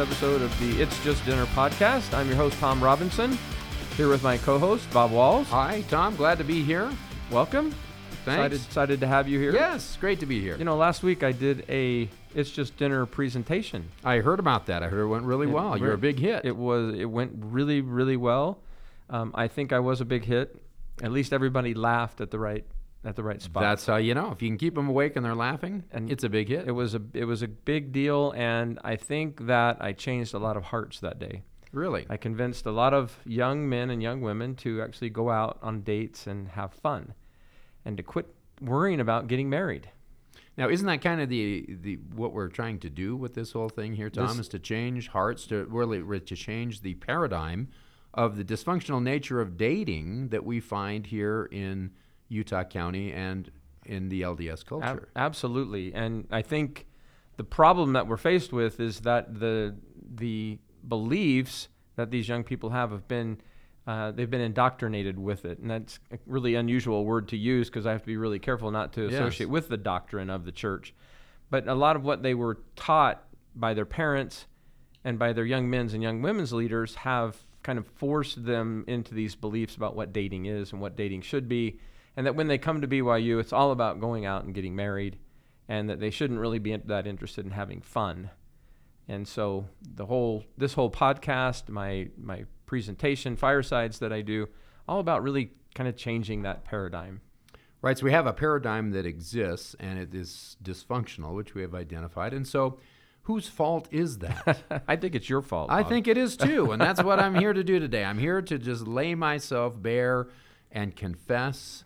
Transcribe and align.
episode 0.00 0.40
of 0.40 0.58
the 0.58 0.80
It's 0.80 1.04
Just 1.04 1.22
Dinner 1.26 1.44
podcast. 1.46 2.14
I'm 2.14 2.26
your 2.26 2.36
host, 2.36 2.58
Tom 2.58 2.82
Robinson, 2.82 3.36
here 3.98 4.08
with 4.08 4.22
my 4.22 4.38
co 4.38 4.58
host, 4.58 4.90
Bob 4.94 5.12
Walls. 5.12 5.46
Hi, 5.48 5.84
Tom. 5.90 6.16
Glad 6.16 6.38
to 6.38 6.44
be 6.44 6.62
here. 6.62 6.90
Welcome. 7.30 7.74
Thanks. 8.24 8.56
Excited, 8.56 8.60
excited 8.66 9.00
to 9.00 9.06
have 9.06 9.28
you 9.28 9.38
here. 9.38 9.52
Yes, 9.52 9.98
great 10.00 10.18
to 10.20 10.26
be 10.26 10.40
here. 10.40 10.56
You 10.56 10.64
know, 10.64 10.76
last 10.76 11.02
week 11.02 11.22
I 11.22 11.32
did 11.32 11.66
a 11.68 12.08
It's 12.34 12.50
Just 12.50 12.78
Dinner 12.78 13.04
presentation. 13.04 13.90
I 14.02 14.16
heard 14.16 14.38
about 14.38 14.66
that. 14.66 14.82
I 14.82 14.88
heard 14.88 15.02
it 15.02 15.06
went 15.06 15.24
really 15.24 15.48
It 15.48 15.52
well. 15.52 15.76
You're 15.76 15.92
a 15.92 15.98
big 15.98 16.18
hit. 16.18 16.46
It 16.46 16.56
was. 16.56 16.94
It 16.98 17.04
went 17.04 17.32
really, 17.36 17.82
really 17.82 18.16
well. 18.16 18.58
Um, 19.10 19.32
I 19.34 19.48
think 19.48 19.70
I 19.70 19.80
was 19.80 20.00
a 20.00 20.06
big 20.06 20.24
hit. 20.24 20.56
At 21.02 21.12
least 21.12 21.30
everybody 21.30 21.74
laughed 21.74 22.22
at 22.22 22.30
the 22.30 22.38
right 22.38 22.64
at 23.04 23.16
the 23.16 23.22
right 23.22 23.40
spot. 23.40 23.62
That's 23.62 23.86
how 23.86 23.96
you 23.96 24.14
know. 24.14 24.30
If 24.32 24.42
you 24.42 24.48
can 24.48 24.58
keep 24.58 24.74
them 24.74 24.88
awake 24.88 25.16
and 25.16 25.24
they're 25.24 25.34
laughing, 25.34 25.84
And 25.90 26.10
it's 26.12 26.24
a 26.24 26.28
big 26.28 26.48
hit. 26.48 26.68
it 26.68 26.72
was 26.72 26.94
a 26.94 27.02
it 27.14 27.24
was 27.24 27.42
a 27.42 27.48
big 27.48 27.92
deal, 27.92 28.32
and 28.36 28.78
I 28.84 28.96
think 28.96 29.46
that 29.46 29.78
I 29.80 29.92
changed 29.92 30.34
a 30.34 30.38
lot 30.38 30.56
of 30.56 30.64
hearts 30.64 31.00
that 31.00 31.18
day. 31.18 31.42
really. 31.72 32.04
I 32.10 32.16
convinced 32.16 32.66
a 32.66 32.72
lot 32.72 32.92
of 32.92 33.18
young 33.24 33.68
men 33.68 33.90
and 33.90 34.02
young 34.02 34.20
women 34.22 34.54
to 34.56 34.82
actually 34.82 35.10
go 35.10 35.30
out 35.30 35.58
on 35.62 35.82
dates 35.82 36.26
and 36.26 36.48
have 36.48 36.72
fun, 36.74 37.14
and 37.84 37.96
to 37.96 38.02
quit 38.02 38.26
worrying 38.60 39.00
about 39.00 39.28
getting 39.28 39.48
married. 39.48 39.88
Now, 40.58 40.68
isn't 40.68 40.86
that 40.86 41.00
kind 41.00 41.20
of 41.22 41.28
the 41.30 41.78
the 41.80 41.94
what 42.14 42.32
we're 42.34 42.48
trying 42.48 42.80
to 42.80 42.90
do 42.90 43.16
with 43.16 43.32
this 43.34 43.52
whole 43.52 43.68
thing 43.70 43.94
here, 43.94 44.10
Tom? 44.10 44.26
This- 44.26 44.38
is 44.40 44.48
to 44.48 44.58
change 44.58 45.08
hearts, 45.08 45.46
to 45.46 45.64
really 45.66 46.20
to 46.20 46.36
change 46.36 46.82
the 46.82 46.94
paradigm 46.94 47.68
of 48.12 48.36
the 48.36 48.44
dysfunctional 48.44 49.00
nature 49.02 49.40
of 49.40 49.56
dating 49.56 50.28
that 50.28 50.44
we 50.44 50.60
find 50.60 51.06
here 51.06 51.48
in 51.52 51.92
Utah 52.30 52.64
County 52.64 53.12
and 53.12 53.50
in 53.84 54.08
the 54.08 54.22
LDS 54.22 54.64
culture. 54.64 55.08
absolutely, 55.16 55.92
and 55.94 56.26
I 56.30 56.40
think 56.42 56.86
the 57.36 57.44
problem 57.44 57.92
that 57.94 58.06
we're 58.06 58.16
faced 58.16 58.52
with 58.52 58.80
is 58.80 59.00
that 59.00 59.38
the 59.40 59.76
the 60.14 60.58
beliefs 60.86 61.68
that 61.96 62.10
these 62.10 62.28
young 62.28 62.42
people 62.44 62.70
have 62.70 62.90
have 62.92 63.06
been 63.08 63.40
uh, 63.86 64.12
they've 64.12 64.30
been 64.30 64.40
indoctrinated 64.42 65.18
with 65.18 65.44
it, 65.44 65.58
and 65.58 65.70
that's 65.70 65.98
a 66.12 66.18
really 66.26 66.54
unusual 66.54 67.04
word 67.04 67.26
to 67.28 67.36
use 67.36 67.68
because 67.68 67.86
I 67.86 67.92
have 67.92 68.02
to 68.02 68.06
be 68.06 68.16
really 68.16 68.38
careful 68.38 68.70
not 68.70 68.92
to 68.92 69.04
Yes. 69.04 69.14
associate 69.14 69.48
with 69.50 69.68
the 69.68 69.76
doctrine 69.78 70.30
of 70.30 70.44
the 70.44 70.52
church. 70.52 70.94
But 71.50 71.66
a 71.66 71.74
lot 71.74 71.96
of 71.96 72.04
what 72.04 72.22
they 72.22 72.34
were 72.34 72.58
taught 72.76 73.24
by 73.56 73.74
their 73.74 73.86
parents 73.86 74.46
and 75.02 75.18
by 75.18 75.32
their 75.32 75.46
young 75.46 75.68
men's 75.68 75.94
and 75.94 76.02
young 76.02 76.22
women's 76.22 76.52
leaders 76.52 76.94
have 76.96 77.36
kind 77.62 77.78
of 77.78 77.86
forced 77.86 78.44
them 78.44 78.84
into 78.86 79.14
these 79.14 79.34
beliefs 79.34 79.74
about 79.74 79.96
what 79.96 80.12
dating 80.12 80.46
is 80.46 80.72
and 80.72 80.80
what 80.80 80.94
dating 80.96 81.22
should 81.22 81.48
be, 81.48 81.80
and 82.16 82.26
that 82.26 82.34
when 82.34 82.48
they 82.48 82.58
come 82.58 82.80
to 82.80 82.88
BYU, 82.88 83.40
it's 83.40 83.52
all 83.52 83.72
about 83.72 84.00
going 84.00 84.26
out 84.26 84.44
and 84.44 84.54
getting 84.54 84.74
married, 84.74 85.18
and 85.68 85.88
that 85.88 86.00
they 86.00 86.10
shouldn't 86.10 86.40
really 86.40 86.58
be 86.58 86.76
that 86.76 87.06
interested 87.06 87.44
in 87.44 87.52
having 87.52 87.80
fun. 87.80 88.30
And 89.08 89.26
so 89.26 89.66
the 89.82 90.06
whole 90.06 90.44
this 90.56 90.74
whole 90.74 90.90
podcast, 90.90 91.68
my 91.68 92.08
my 92.16 92.44
presentation, 92.66 93.36
firesides 93.36 93.98
that 93.98 94.12
I 94.12 94.22
do, 94.22 94.48
all 94.86 95.00
about 95.00 95.22
really 95.22 95.52
kind 95.74 95.88
of 95.88 95.96
changing 95.96 96.42
that 96.42 96.64
paradigm. 96.64 97.20
Right, 97.82 97.96
so 97.96 98.04
we 98.04 98.12
have 98.12 98.26
a 98.26 98.32
paradigm 98.32 98.90
that 98.90 99.06
exists 99.06 99.74
and 99.80 99.98
it 99.98 100.14
is 100.14 100.56
dysfunctional, 100.62 101.34
which 101.34 101.54
we 101.54 101.62
have 101.62 101.74
identified. 101.74 102.34
And 102.34 102.46
so, 102.46 102.78
whose 103.22 103.48
fault 103.48 103.88
is 103.90 104.18
that? 104.18 104.84
I 104.88 104.96
think 104.96 105.14
it's 105.14 105.30
your 105.30 105.40
fault. 105.40 105.70
I 105.70 105.80
Bob. 105.82 105.90
think 105.90 106.06
it 106.06 106.18
is 106.18 106.36
too, 106.36 106.70
and 106.72 106.80
that's 106.80 107.02
what 107.02 107.18
I'm 107.18 107.34
here 107.34 107.54
to 107.54 107.64
do 107.64 107.78
today. 107.78 108.04
I'm 108.04 108.18
here 108.18 108.42
to 108.42 108.58
just 108.58 108.86
lay 108.86 109.14
myself 109.14 109.80
bare 109.80 110.28
and 110.70 110.94
confess. 110.94 111.84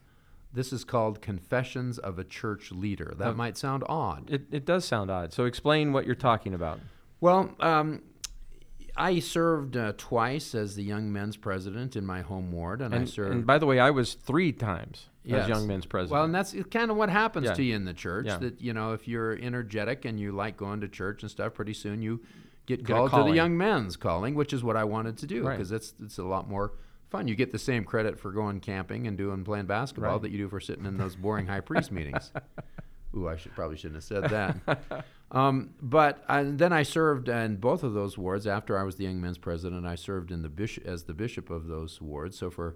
This 0.55 0.73
is 0.73 0.85
called 0.85 1.21
Confessions 1.21 1.99
of 1.99 2.19
a 2.19 2.25
Church 2.25 2.71
Leader. 2.71 3.13
That 3.19 3.29
Um, 3.31 3.37
might 3.37 3.57
sound 3.59 3.83
odd. 3.89 4.31
it, 4.31 4.47
it 4.53 4.65
does 4.65 4.85
sound 4.85 5.11
odd. 5.11 5.33
So 5.33 5.45
explain 5.47 5.93
what 5.93 6.07
you're 6.07 6.15
talking 6.15 6.55
about. 6.55 6.79
Well, 7.21 7.51
um, 7.59 8.03
I 8.97 9.19
served 9.19 9.77
uh, 9.77 9.95
twice 9.97 10.55
as 10.55 10.77
the 10.77 10.85
young 10.85 11.13
men's 11.13 11.37
president 11.37 11.97
in 11.97 12.07
my 12.07 12.21
home 12.21 12.53
ward, 12.53 12.81
and, 12.81 12.95
I 12.95 13.05
served. 13.05 13.33
and 13.33 13.45
by 13.45 13.59
the 13.59 13.67
way, 13.67 13.81
I 13.81 13.91
was 13.91 14.15
three 14.15 14.53
times 14.53 15.09
Yes. 15.25 15.45
as 15.45 15.49
young 15.49 15.67
men's 15.67 15.87
president. 15.87 16.13
Well, 16.13 16.25
and 16.25 16.35
that's 16.35 16.55
kind 16.71 16.91
of 16.91 16.97
what 16.97 17.09
happens 17.11 17.47
Yeah. 17.47 17.55
to 17.55 17.63
you 17.65 17.75
in 17.75 17.85
the 17.87 17.95
church. 17.95 18.27
Yeah. 18.27 18.37
That 18.39 18.61
you 18.61 18.73
know, 18.73 18.93
if 18.93 19.09
you're 19.09 19.33
energetic 19.33 20.05
and 20.05 20.21
you 20.21 20.31
like 20.31 20.57
going 20.57 20.81
to 20.83 20.89
church 20.89 21.23
and 21.23 21.31
stuff, 21.31 21.55
pretty 21.55 21.75
soon 21.75 22.01
you 22.03 22.21
get, 22.67 22.85
Get 22.85 22.95
called 22.95 23.11
to 23.11 23.25
the 23.25 23.33
young 23.35 23.57
men's 23.57 23.97
calling, 23.97 24.35
which 24.37 24.53
is 24.53 24.63
what 24.63 24.77
I 24.77 24.85
wanted 24.85 25.17
to 25.19 25.27
do 25.27 25.43
Right. 25.43 25.57
because 25.57 25.73
it's 25.73 25.95
it's 26.01 26.19
a 26.19 26.25
lot 26.25 26.49
more 26.49 26.75
fun. 27.19 27.29
You 27.29 27.35
get 27.37 27.53
the 27.53 27.59
same 27.59 27.85
credit 27.85 28.19
for 28.19 28.33
going 28.33 28.59
camping 28.61 29.07
and 29.07 29.17
doing 29.17 29.45
playing 29.45 29.67
basketball 29.67 30.13
Right. 30.15 30.23
that 30.23 30.31
you 30.33 30.39
do 30.39 30.49
for 30.49 30.59
sitting 30.61 30.85
in 30.85 30.97
those 30.97 31.15
boring 31.15 31.47
high 31.47 31.61
priest 31.61 31.93
meetings. 31.99 32.33
Ooh, 33.17 33.29
I 33.29 33.37
should 33.37 33.55
probably 33.55 33.77
shouldn't 33.77 34.03
have 34.03 34.05
said 34.05 34.25
that. 34.31 35.05
um, 35.31 35.71
but 35.81 36.25
I, 36.29 36.43
then 36.43 36.73
I 36.73 36.83
served 36.83 37.29
in 37.29 37.57
both 37.57 37.85
of 37.85 37.93
those 37.95 38.19
wards. 38.19 38.47
After 38.47 38.77
I 38.79 38.83
was 38.83 38.97
the 38.97 39.05
young 39.05 39.21
men's 39.21 39.39
president, 39.39 39.87
I 39.87 39.95
served 39.95 40.33
in 40.33 40.43
the 40.43 40.49
bishop 40.49 40.85
as 40.87 41.05
the 41.05 41.15
bishop 41.15 41.51
of 41.51 41.69
those 41.69 42.01
wards. 42.01 42.37
So 42.37 42.51
for 42.51 42.75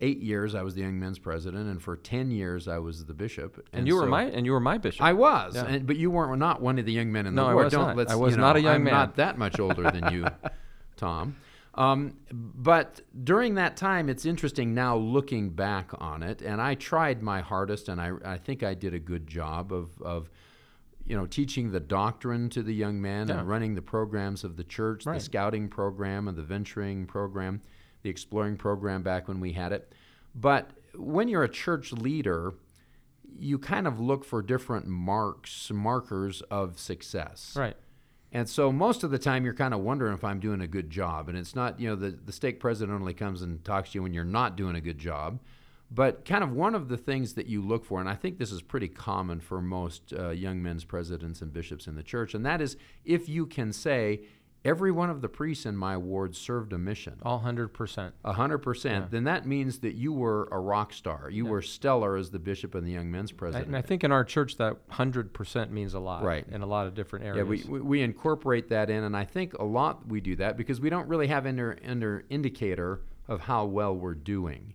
eight 0.00 0.20
years, 0.20 0.54
I 0.54 0.62
was 0.62 0.74
the 0.76 0.82
young 0.82 1.00
men's 1.00 1.18
president, 1.18 1.68
and 1.68 1.82
for 1.82 1.96
ten 1.96 2.30
years, 2.30 2.68
I 2.68 2.78
was 2.78 3.04
the 3.06 3.14
bishop. 3.14 3.66
and 3.72 3.88
you 3.88 3.96
were 3.96 4.06
my 4.06 4.24
and 4.24 4.46
you 4.46 4.52
were 4.52 4.60
my 4.60 4.78
bishop. 4.78 5.02
I 5.02 5.12
was, 5.12 5.56
Yeah. 5.56 5.64
and, 5.66 5.86
but 5.86 5.96
you 5.96 6.10
weren't 6.12 6.38
not 6.38 6.62
one 6.62 6.78
of 6.78 6.86
the 6.86 6.92
young 6.92 7.10
men 7.10 7.26
in 7.26 7.34
the 7.34 7.42
No, 7.42 7.48
I 7.48 7.54
ward. 7.54 7.64
was 7.64 7.72
Don't 7.72 7.86
not. 7.88 7.96
let's. 7.96 8.12
I 8.12 8.14
was 8.16 8.34
you 8.34 8.40
not 8.40 8.54
a 8.56 8.60
young 8.60 8.74
I'm 8.76 8.84
man. 8.84 8.94
Not 8.94 9.16
that 9.16 9.36
much 9.38 9.58
older 9.58 9.90
than 9.90 10.12
you, 10.12 10.26
Tom. 10.96 11.34
Um, 11.74 12.18
but 12.32 13.00
during 13.24 13.54
that 13.54 13.76
time, 13.78 14.08
it's 14.10 14.26
interesting 14.26 14.74
now 14.74 14.96
looking 14.96 15.50
back 15.50 15.90
on 15.98 16.22
it, 16.22 16.42
and 16.42 16.60
I 16.60 16.74
tried 16.74 17.22
my 17.22 17.40
hardest, 17.40 17.88
and 17.88 18.00
I, 18.00 18.12
I 18.24 18.36
think 18.36 18.62
I 18.62 18.74
did 18.74 18.92
a 18.92 18.98
good 18.98 19.26
job 19.26 19.72
of, 19.72 19.88
of 20.02 20.28
you 21.06 21.16
know, 21.16 21.24
teaching 21.26 21.70
the 21.72 21.80
doctrine 21.80 22.50
to 22.50 22.62
the 22.62 22.74
young 22.74 23.00
men 23.00 23.28
Yeah. 23.28 23.38
and 23.38 23.48
running 23.48 23.74
the 23.74 23.82
programs 23.82 24.44
of 24.44 24.56
the 24.56 24.64
church, 24.64 25.06
Right. 25.06 25.14
the 25.14 25.20
scouting 25.24 25.68
program 25.68 26.28
and 26.28 26.36
the 26.36 26.42
venturing 26.42 27.06
program, 27.06 27.62
the 28.02 28.10
exploring 28.10 28.56
program 28.56 29.02
back 29.02 29.26
when 29.26 29.40
we 29.40 29.52
had 29.52 29.72
it. 29.72 29.92
But 30.34 30.70
when 30.94 31.26
you're 31.28 31.42
a 31.44 31.48
church 31.48 31.92
leader, 31.92 32.52
you 33.38 33.58
kind 33.58 33.86
of 33.86 33.98
look 33.98 34.24
for 34.26 34.42
different 34.42 34.86
marks, 34.86 35.70
markers 35.72 36.42
of 36.42 36.78
success. 36.78 37.54
right. 37.56 37.76
And 38.32 38.48
so 38.48 38.72
most 38.72 39.04
of 39.04 39.10
the 39.10 39.18
time 39.18 39.44
you're 39.44 39.54
kind 39.54 39.74
of 39.74 39.80
wondering 39.80 40.14
if 40.14 40.24
I'm 40.24 40.40
doing 40.40 40.62
a 40.62 40.66
good 40.66 40.88
job. 40.88 41.28
And 41.28 41.36
it's 41.36 41.54
not, 41.54 41.78
you 41.78 41.88
know, 41.88 41.96
the, 41.96 42.10
the 42.10 42.32
stake 42.32 42.60
president 42.60 42.98
only 42.98 43.14
comes 43.14 43.42
and 43.42 43.62
talks 43.64 43.92
to 43.92 43.98
you 43.98 44.02
when 44.02 44.14
you're 44.14 44.24
not 44.24 44.56
doing 44.56 44.74
a 44.74 44.80
good 44.80 44.98
job. 44.98 45.38
But 45.94 46.24
kind 46.24 46.42
of 46.42 46.52
one 46.52 46.74
of 46.74 46.88
the 46.88 46.96
things 46.96 47.34
that 47.34 47.46
you 47.46 47.60
look 47.60 47.84
for, 47.84 48.00
and 48.00 48.08
I 48.08 48.14
think 48.14 48.38
this 48.38 48.50
is 48.50 48.62
pretty 48.62 48.88
common 48.88 49.40
for 49.40 49.60
most 49.60 50.14
uh, 50.18 50.30
young 50.30 50.62
men's 50.62 50.84
presidents 50.84 51.42
and 51.42 51.52
bishops 51.52 51.86
in 51.86 51.94
the 51.96 52.02
church, 52.02 52.32
and 52.32 52.46
that 52.46 52.62
is 52.62 52.78
if 53.04 53.28
you 53.28 53.44
can 53.44 53.74
say, 53.74 54.22
every 54.64 54.92
one 54.92 55.10
of 55.10 55.20
the 55.20 55.28
priests 55.28 55.66
in 55.66 55.76
my 55.76 55.96
ward 55.96 56.36
served 56.36 56.72
a 56.72 56.78
mission. 56.78 57.18
All 57.22 57.40
hundred 57.40 57.68
percent. 57.68 58.14
A 58.24 58.32
hundred 58.32 58.58
percent. 58.58 59.10
Then 59.10 59.24
that 59.24 59.46
means 59.46 59.80
that 59.80 59.94
you 59.94 60.12
were 60.12 60.48
a 60.52 60.58
rock 60.58 60.92
star. 60.92 61.28
You 61.30 61.46
were 61.46 61.62
stellar 61.62 62.16
as 62.16 62.30
the 62.30 62.38
bishop 62.38 62.74
and 62.74 62.86
the 62.86 62.92
young 62.92 63.10
men's 63.10 63.32
president. 63.32 63.66
And 63.68 63.76
I 63.76 63.82
think 63.82 64.04
in 64.04 64.12
our 64.12 64.24
church 64.24 64.56
that 64.58 64.76
hundred 64.88 65.32
percent 65.32 65.72
means 65.72 65.94
a 65.94 66.00
lot. 66.00 66.22
Right. 66.22 66.46
In 66.50 66.62
a 66.62 66.66
lot 66.66 66.86
of 66.86 66.94
different 66.94 67.24
Yeah, 67.24 67.32
areas. 67.32 67.66
we, 67.66 67.78
we, 67.78 67.80
we 67.80 68.02
incorporate 68.02 68.68
that 68.68 68.90
in, 68.90 69.04
and 69.04 69.16
I 69.16 69.24
think 69.24 69.54
a 69.54 69.64
lot 69.64 70.06
we 70.08 70.20
do 70.20 70.36
that 70.36 70.56
because 70.56 70.80
we 70.80 70.90
don't 70.90 71.08
really 71.08 71.26
have 71.28 71.46
any 71.46 71.60
under 71.86 72.24
indicator 72.28 73.02
of 73.28 73.40
how 73.42 73.64
well 73.64 73.94
we're 73.96 74.14
doing. 74.14 74.74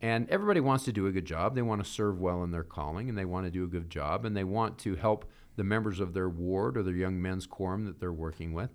And 0.00 0.28
everybody 0.28 0.60
wants 0.60 0.84
to 0.84 0.92
do 0.92 1.06
a 1.06 1.12
good 1.12 1.24
job. 1.24 1.54
They 1.54 1.62
want 1.62 1.82
to 1.82 1.90
serve 1.90 2.20
well 2.20 2.44
in 2.44 2.50
their 2.50 2.64
calling, 2.64 3.08
and 3.08 3.16
they 3.16 3.24
want 3.24 3.46
to 3.46 3.50
do 3.50 3.64
a 3.64 3.66
good 3.66 3.88
job, 3.88 4.24
and 4.26 4.36
they 4.36 4.44
want 4.44 4.76
to 4.78 4.96
help 4.96 5.24
the 5.56 5.64
members 5.64 5.98
of 5.98 6.12
their 6.12 6.28
ward 6.28 6.76
or 6.76 6.82
their 6.82 6.94
young 6.94 7.22
men's 7.22 7.46
quorum 7.46 7.86
that 7.86 8.00
they're 8.00 8.12
working 8.12 8.52
with. 8.52 8.70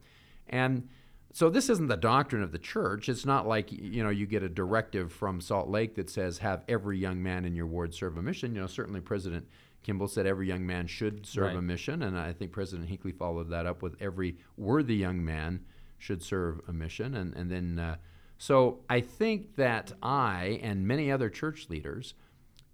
And 0.50 0.88
so 1.32 1.50
this 1.50 1.70
isn't 1.70 1.88
the 1.88 1.98
doctrine 1.98 2.42
of 2.42 2.52
the 2.52 2.60
church. 2.60 3.08
It's 3.08 3.26
not 3.26 3.48
like 3.48 3.72
you 3.72 4.04
know 4.04 4.10
you 4.10 4.26
get 4.26 4.44
a 4.44 4.50
directive 4.50 5.12
from 5.14 5.42
Salt 5.42 5.70
Lake 5.70 5.96
that 5.96 6.10
says 6.10 6.40
have 6.40 6.64
every 6.68 6.98
young 6.98 7.22
man 7.22 7.46
in 7.46 7.56
your 7.56 7.68
ward 7.68 7.94
serve 7.94 8.18
a 8.18 8.22
mission. 8.22 8.56
You 8.56 8.62
know, 8.62 8.68
certainly 8.68 9.01
President 9.01 9.48
Kimball 9.84 10.07
said 10.07 10.25
every 10.25 10.48
young 10.48 10.66
man 10.66 10.88
should 10.88 11.25
serve 11.25 11.56
a 11.56 11.62
mission, 11.62 12.04
and 12.04 12.18
I 12.18 12.34
think 12.34 12.51
President 12.51 12.90
Hinckley 12.90 13.12
followed 13.12 13.50
that 13.51 13.66
up 13.66 13.81
with 13.81 13.96
every 14.01 14.38
worthy 14.57 14.96
young 14.96 15.24
man 15.24 15.62
should 16.00 16.24
serve 16.24 16.62
a 16.68 16.74
mission, 16.74 17.16
and 17.16 17.34
and 17.36 17.51
then 17.51 17.80
uh, 17.80 17.96
so 18.38 18.80
I 18.90 19.01
think 19.01 19.56
that 19.57 19.92
I 20.01 20.60
and 20.63 20.88
many 20.88 21.12
other 21.12 21.30
church 21.30 21.69
leaders 21.69 22.16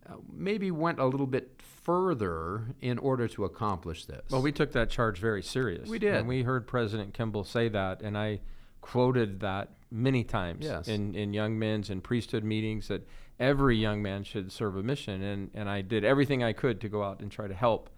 uh, 0.07 0.13
maybe 0.31 0.71
went 0.71 0.99
a 0.99 1.05
little 1.05 1.27
bit 1.27 1.59
further 1.85 2.63
in 2.81 2.97
order 2.97 3.27
to 3.27 3.45
accomplish 3.45 4.05
this. 4.05 4.23
Well, 4.31 4.41
we 4.41 4.51
took 4.51 4.71
that 4.71 4.89
charge 4.89 5.19
very 5.19 5.43
serious. 5.43 5.87
We 5.87 5.99
did. 5.99 6.15
And 6.15 6.27
we 6.27 6.41
heard 6.41 6.65
President 6.65 7.13
Kimball 7.13 7.43
say 7.43 7.69
that, 7.69 8.01
and 8.01 8.17
I 8.17 8.39
quoted 8.81 9.39
that 9.41 9.69
many 9.91 10.23
times 10.23 10.65
Yes. 10.65 10.87
in, 10.87 11.13
in 11.15 11.31
young 11.33 11.57
men's 11.59 11.91
and 11.91 12.03
priesthood 12.03 12.43
meetings 12.43 12.87
that 12.87 13.07
every 13.39 13.77
young 13.77 14.01
man 14.01 14.23
should 14.23 14.51
serve 14.51 14.75
a 14.77 14.83
mission. 14.83 15.21
And, 15.21 15.51
and 15.53 15.69
I 15.69 15.81
did 15.81 16.03
everything 16.03 16.43
I 16.43 16.53
could 16.53 16.81
to 16.81 16.89
go 16.89 17.03
out 17.03 17.19
and 17.19 17.31
try 17.31 17.47
to 17.47 17.53
help 17.53 17.89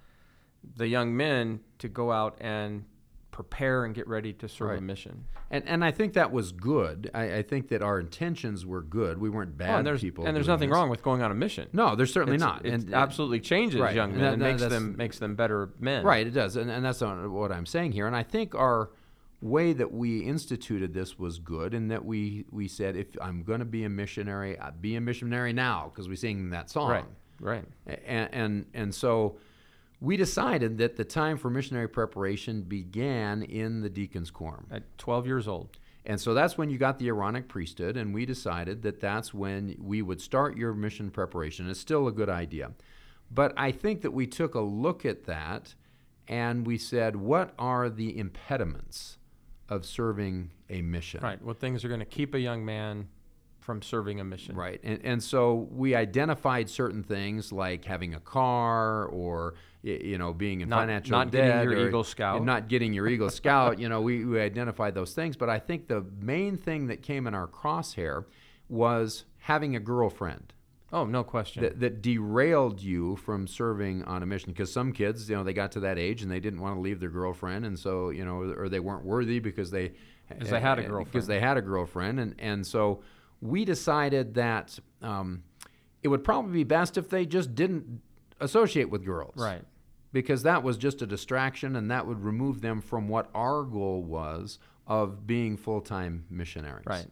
the 0.75 0.87
young 0.87 1.15
men 1.15 1.61
to 1.79 1.87
go 1.87 2.11
out 2.11 2.35
and 2.41 2.83
prepare 3.37 3.85
and 3.85 3.93
get 3.93 4.07
ready 4.07 4.33
to 4.33 4.49
serve 4.49 4.79
a 4.79 4.81
mission. 4.81 5.23
And 5.51 5.63
and 5.67 5.85
I 5.85 5.91
think 5.91 6.13
that 6.13 6.31
was 6.31 6.51
good. 6.51 7.11
I, 7.13 7.35
I 7.35 7.41
think 7.43 7.67
that 7.69 7.83
our 7.83 7.99
intentions 7.99 8.65
were 8.65 8.81
good. 8.81 9.19
We 9.19 9.29
weren't 9.29 9.55
bad 9.57 9.75
Oh, 9.75 9.77
and 9.77 9.85
there's, 9.87 10.01
people. 10.01 10.25
and 10.25 10.35
there's 10.35 10.47
nothing 10.47 10.69
this. 10.69 10.75
wrong 10.75 10.89
with 10.89 11.03
going 11.03 11.21
on 11.21 11.29
a 11.29 11.35
mission. 11.35 11.69
No, 11.71 11.95
there's 11.95 12.11
certainly 12.11 12.35
It's- 12.37 12.49
not. 12.49 12.65
It 12.65 12.73
and 12.73 12.93
uh, 12.93 12.97
absolutely 12.97 13.39
changes 13.39 13.79
right. 13.79 13.95
young 13.95 14.09
And 14.13 14.19
men 14.19 14.39
that- 14.39 14.47
and 14.47 14.59
makes 14.59 14.61
them 14.73 14.95
makes 14.97 15.19
them 15.19 15.35
better 15.35 15.69
men. 15.79 16.03
Right, 16.03 16.25
it 16.25 16.31
does, 16.31 16.55
and, 16.55 16.71
and 16.71 16.83
that's 16.83 17.01
what 17.01 17.51
I'm 17.51 17.67
saying 17.67 17.91
here. 17.91 18.07
And 18.07 18.15
I 18.15 18.23
think 18.23 18.55
our 18.55 18.89
way 19.39 19.71
that 19.71 19.93
we 19.93 20.21
instituted 20.21 20.95
this 20.95 21.19
was 21.19 21.37
good, 21.37 21.75
and 21.75 21.91
that 21.91 22.03
we 22.03 22.45
we 22.51 22.67
said 22.67 22.95
if 22.95 23.07
I'm 23.21 23.43
going 23.43 23.59
to 23.59 23.65
be 23.65 23.83
a 23.83 23.89
missionary, 23.89 24.57
I'd 24.59 24.81
be 24.81 24.95
a 24.95 25.01
missionary 25.01 25.53
now 25.53 25.91
because 25.93 26.09
we 26.09 26.15
sing 26.15 26.49
that 26.49 26.71
song. 26.71 26.89
Right. 26.89 27.05
Right. 27.39 27.65
And, 28.07 28.29
and 28.33 28.65
and 28.73 28.95
so 28.95 29.37
we 29.99 30.17
decided 30.17 30.77
that 30.77 30.95
the 30.95 31.03
time 31.03 31.37
for 31.37 31.49
missionary 31.49 31.89
preparation 31.89 32.61
began 32.61 33.41
in 33.43 33.81
the 33.81 33.89
deacon's 33.89 34.31
quorum. 34.31 34.67
At 34.71 34.97
12 34.97 35.25
years 35.25 35.47
old. 35.47 35.77
And 36.05 36.21
so 36.21 36.33
that's 36.33 36.57
when 36.57 36.69
you 36.69 36.77
got 36.77 36.99
the 36.99 37.07
Aaronic 37.07 37.49
priesthood, 37.49 37.97
and 37.97 38.13
we 38.13 38.25
decided 38.25 38.81
that 38.83 39.01
that's 39.01 39.33
when 39.33 39.75
we 39.77 40.01
would 40.01 40.21
start 40.21 40.55
your 40.55 40.73
mission 40.73 41.11
preparation. 41.11 41.69
It's 41.69 41.79
still 41.79 42.07
a 42.07 42.13
good 42.13 42.29
idea. 42.29 42.71
But 43.29 43.53
I 43.57 43.71
think 43.71 44.01
that 44.03 44.11
we 44.11 44.25
took 44.25 44.55
a 44.55 44.61
look 44.61 45.05
at 45.05 45.25
that 45.25 45.75
and 46.29 46.65
we 46.65 46.77
said, 46.77 47.15
what 47.17 47.53
are 47.59 47.89
the 47.89 48.17
impediments 48.17 49.17
of 49.67 49.85
serving 49.85 50.51
a 50.69 50.81
mission? 50.81 51.21
Right. 51.21 51.41
What 51.41 51.59
things 51.59 51.83
are 51.83 51.89
going 51.89 51.99
to 51.99 52.05
keep 52.05 52.33
a 52.33 52.39
young 52.39 52.63
man 52.63 53.09
from 53.67 53.81
serving 53.81 54.21
a 54.21 54.23
mission? 54.23 54.55
Right. 54.55 54.79
And, 54.81 54.99
and 55.03 55.21
so 55.21 55.67
we 55.69 55.93
identified 55.93 56.69
certain 56.69 57.03
things 57.03 57.51
like 57.51 57.83
having 57.83 58.13
a 58.15 58.19
car 58.21 59.07
or, 59.07 59.55
you 59.83 60.17
know, 60.17 60.31
being 60.33 60.61
in 60.61 60.69
Not- 60.69 60.79
financial 60.83 61.11
not 61.17 61.31
getting 61.31 61.69
your 61.69 61.73
or- 61.83 61.87
Eagle 61.89 62.05
Scout. 62.05 62.45
not 62.45 62.69
getting 62.69 62.93
your 62.93 63.09
Eagle 63.09 63.29
Scout. 63.29 63.77
You 63.87 63.89
know, 63.89 63.99
we, 64.01 64.23
we 64.23 64.39
identified 64.39 64.95
those 64.95 65.13
things. 65.13 65.35
But 65.35 65.49
I 65.49 65.59
think 65.59 65.89
the 65.89 66.05
main 66.21 66.55
thing 66.55 66.87
that 66.87 67.01
came 67.03 67.27
in 67.27 67.35
our 67.35 67.45
crosshair 67.47 68.23
was 68.69 69.25
having 69.39 69.75
a 69.75 69.79
girlfriend 69.81 70.53
Oh, 70.93 71.03
no 71.03 71.21
question. 71.25 71.63
that, 71.63 71.81
that 71.81 72.01
derailed 72.01 72.81
you 72.81 73.17
from 73.17 73.47
serving 73.47 74.03
on 74.05 74.23
a 74.23 74.25
mission 74.25 74.53
because 74.53 74.71
some 74.71 74.93
kids 74.93 75.29
you 75.29 75.35
know 75.35 75.43
they 75.43 75.51
got 75.53 75.73
to 75.73 75.81
that 75.81 75.99
age 75.99 76.21
and 76.21 76.31
they 76.31 76.39
didn't 76.39 76.61
want 76.61 76.75
to 76.77 76.79
leave 76.79 77.01
their 77.01 77.09
girlfriend 77.09 77.65
and 77.65 77.77
so 77.77 78.09
you 78.11 78.23
know 78.23 78.53
or 78.57 78.69
they 78.69 78.79
weren't 78.79 79.03
worthy 79.03 79.39
because 79.39 79.69
they 79.71 79.89
'Cause 80.39 80.49
they 80.49 80.59
had 80.61 80.79
a 80.79 80.83
eh, 80.83 80.87
girlfriend 80.87 81.11
because 81.11 81.27
they 81.27 81.39
had 81.41 81.57
a 81.57 81.61
girlfriend 81.61 82.19
and 82.21 82.35
and 82.39 82.65
so 82.65 83.01
we 83.41 83.65
decided 83.65 84.33
that 84.35 84.79
um, 85.01 85.43
it 86.03 86.07
would 86.07 86.23
probably 86.23 86.53
be 86.53 86.63
best 86.63 86.97
if 86.97 87.09
they 87.09 87.25
just 87.25 87.53
didn't 87.55 88.01
associate 88.39 88.89
with 88.89 89.03
girls 89.05 89.33
right. 89.37 89.61
because 90.13 90.43
that 90.43 90.63
was 90.63 90.77
just 90.77 91.01
a 91.01 91.07
distraction 91.07 91.75
and 91.75 91.89
that 91.91 92.05
would 92.05 92.23
remove 92.23 92.61
them 92.61 92.81
from 92.81 93.07
what 93.07 93.29
our 93.35 93.63
goal 93.63 94.01
was 94.03 94.59
of 94.87 95.25
being 95.27 95.57
full-time 95.57 96.25
missionaries 96.29 96.85
Right. 96.85 97.07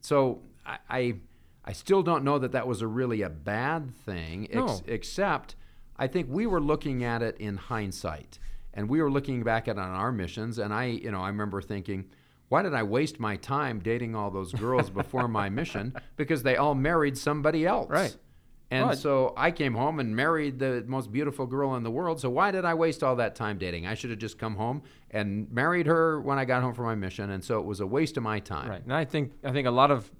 so 0.00 0.40
I, 0.64 0.78
I, 0.88 1.14
I 1.64 1.72
still 1.72 2.02
don't 2.02 2.24
know 2.24 2.38
that 2.38 2.52
that 2.52 2.66
was 2.66 2.80
a 2.80 2.86
really 2.86 3.22
a 3.22 3.28
bad 3.30 3.94
thing, 4.06 4.44
ex- 4.46 4.54
No. 4.54 4.80
except 4.86 5.56
I 5.96 6.06
think 6.06 6.28
we 6.30 6.46
were 6.46 6.60
looking 6.60 7.02
at 7.04 7.22
it 7.22 7.36
in 7.38 7.56
hindsight, 7.56 8.38
and 8.72 8.88
we 8.88 9.02
were 9.02 9.10
looking 9.10 9.42
back 9.42 9.66
at 9.68 9.76
it 9.76 9.80
on 9.80 9.90
our 9.90 10.12
missions, 10.12 10.58
and 10.58 10.72
I, 10.72 10.84
you 10.86 11.10
know, 11.10 11.20
I 11.20 11.28
remember 11.28 11.60
thinking, 11.60 12.04
why 12.48 12.62
did 12.62 12.74
I 12.74 12.82
waste 12.82 13.20
my 13.20 13.36
time 13.36 13.80
dating 13.80 14.14
all 14.14 14.30
those 14.30 14.52
girls 14.52 14.90
before 14.90 15.28
my 15.28 15.48
mission? 15.60 15.94
Because 16.16 16.42
they 16.42 16.56
all 16.56 16.74
married 16.74 17.18
somebody 17.18 17.66
else, 17.66 17.90
Right. 17.90 18.16
And 18.70 18.88
Well, 18.88 18.96
so 18.96 19.34
I 19.36 19.50
came 19.50 19.74
home 19.74 19.98
and 19.98 20.14
married 20.14 20.58
the 20.58 20.84
most 20.86 21.10
beautiful 21.10 21.46
girl 21.46 21.74
in 21.76 21.82
the 21.82 21.90
world. 21.90 22.20
So 22.20 22.28
why 22.28 22.50
did 22.50 22.66
I 22.66 22.74
waste 22.74 23.02
all 23.02 23.16
that 23.16 23.34
time 23.34 23.56
dating? 23.56 23.86
I 23.86 23.94
should 23.94 24.10
have 24.10 24.18
just 24.18 24.38
come 24.38 24.56
home 24.56 24.82
and 25.10 25.50
married 25.50 25.86
her 25.86 26.20
when 26.20 26.38
I 26.38 26.44
got 26.44 26.62
home 26.62 26.74
from 26.74 26.84
my 26.84 26.94
mission. 26.94 27.30
And 27.30 27.42
so 27.42 27.58
it 27.58 27.64
was 27.64 27.80
a 27.80 27.86
waste 27.86 28.18
of 28.18 28.22
my 28.22 28.40
time. 28.40 28.68
Right. 28.68 28.82
And 28.82 28.92
I 28.92 29.06
think 29.06 29.32
I 29.42 29.52
think 29.52 29.66
a 29.66 29.70
lot 29.70 29.90
of 29.90 30.10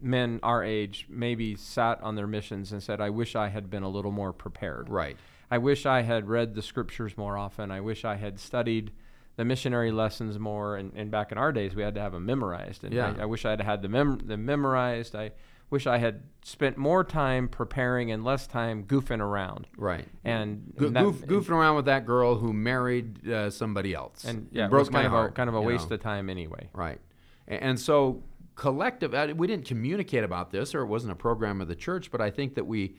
men 0.00 0.40
our 0.42 0.64
age 0.64 1.06
maybe 1.10 1.54
sat 1.56 2.00
on 2.02 2.14
their 2.14 2.26
missions 2.26 2.72
and 2.72 2.82
said, 2.82 3.00
"I 3.00 3.10
wish 3.10 3.36
I 3.36 3.48
had 3.48 3.68
been 3.68 3.82
a 3.82 3.88
little 3.90 4.12
more 4.12 4.32
prepared. 4.32 4.88
Right. 4.88 5.16
I 5.50 5.58
wish 5.58 5.84
I 5.84 6.00
had 6.02 6.28
read 6.28 6.54
the 6.54 6.62
scriptures 6.62 7.18
more 7.18 7.36
often. 7.36 7.70
I 7.70 7.80
wish 7.80 8.04
I 8.06 8.16
had 8.16 8.38
studied 8.38 8.90
the 9.38 9.44
missionary 9.44 9.92
lessons 9.92 10.36
more. 10.38 10.76
And, 10.76 10.92
and 10.96 11.10
back 11.12 11.30
in 11.32 11.38
our 11.38 11.52
days, 11.52 11.74
we 11.74 11.82
had 11.82 11.94
to 11.94 12.00
have 12.00 12.12
them 12.12 12.26
memorized. 12.26 12.82
And 12.84 12.92
Yeah. 12.92 13.14
I, 13.16 13.22
I 13.22 13.24
wish 13.24 13.44
I 13.44 13.50
had 13.50 13.60
had 13.60 13.82
them, 13.82 13.92
mem- 13.92 14.18
them 14.18 14.44
memorized. 14.44 15.14
I 15.14 15.30
wish 15.70 15.86
I 15.86 15.98
had 15.98 16.22
spent 16.42 16.76
more 16.76 17.04
time 17.04 17.46
preparing 17.48 18.10
and 18.10 18.24
less 18.24 18.48
time 18.48 18.82
goofing 18.84 19.20
around. 19.20 19.68
Right. 19.76 20.06
And, 20.24 20.72
Go- 20.76 20.86
and 20.88 20.96
that- 20.96 21.04
goof, 21.04 21.20
goofing 21.26 21.50
around 21.50 21.76
with 21.76 21.84
that 21.84 22.04
girl 22.04 22.34
who 22.34 22.52
married 22.52 23.28
uh, 23.30 23.48
somebody 23.50 23.94
else. 23.94 24.24
and 24.24 24.48
yeah, 24.50 24.66
it 24.66 24.70
broke 24.70 24.80
was 24.80 24.88
kind 24.88 25.02
my 25.04 25.06
of 25.06 25.12
heart, 25.12 25.30
a 25.30 25.34
kind 25.34 25.48
of 25.48 25.54
a 25.54 25.60
waste 25.60 25.88
know. 25.90 25.94
of 25.94 26.02
time 26.02 26.28
anyway. 26.28 26.68
Right. 26.74 26.98
A- 27.46 27.62
And 27.62 27.78
so 27.78 28.24
collective, 28.56 29.14
uh, 29.14 29.32
we 29.36 29.46
didn't 29.46 29.66
communicate 29.66 30.24
about 30.24 30.50
this, 30.50 30.74
or 30.74 30.82
it 30.82 30.86
wasn't 30.86 31.12
a 31.12 31.16
program 31.16 31.60
of 31.60 31.68
the 31.68 31.76
church, 31.76 32.10
but 32.10 32.20
I 32.20 32.30
think 32.30 32.56
that 32.56 32.66
we, 32.66 32.96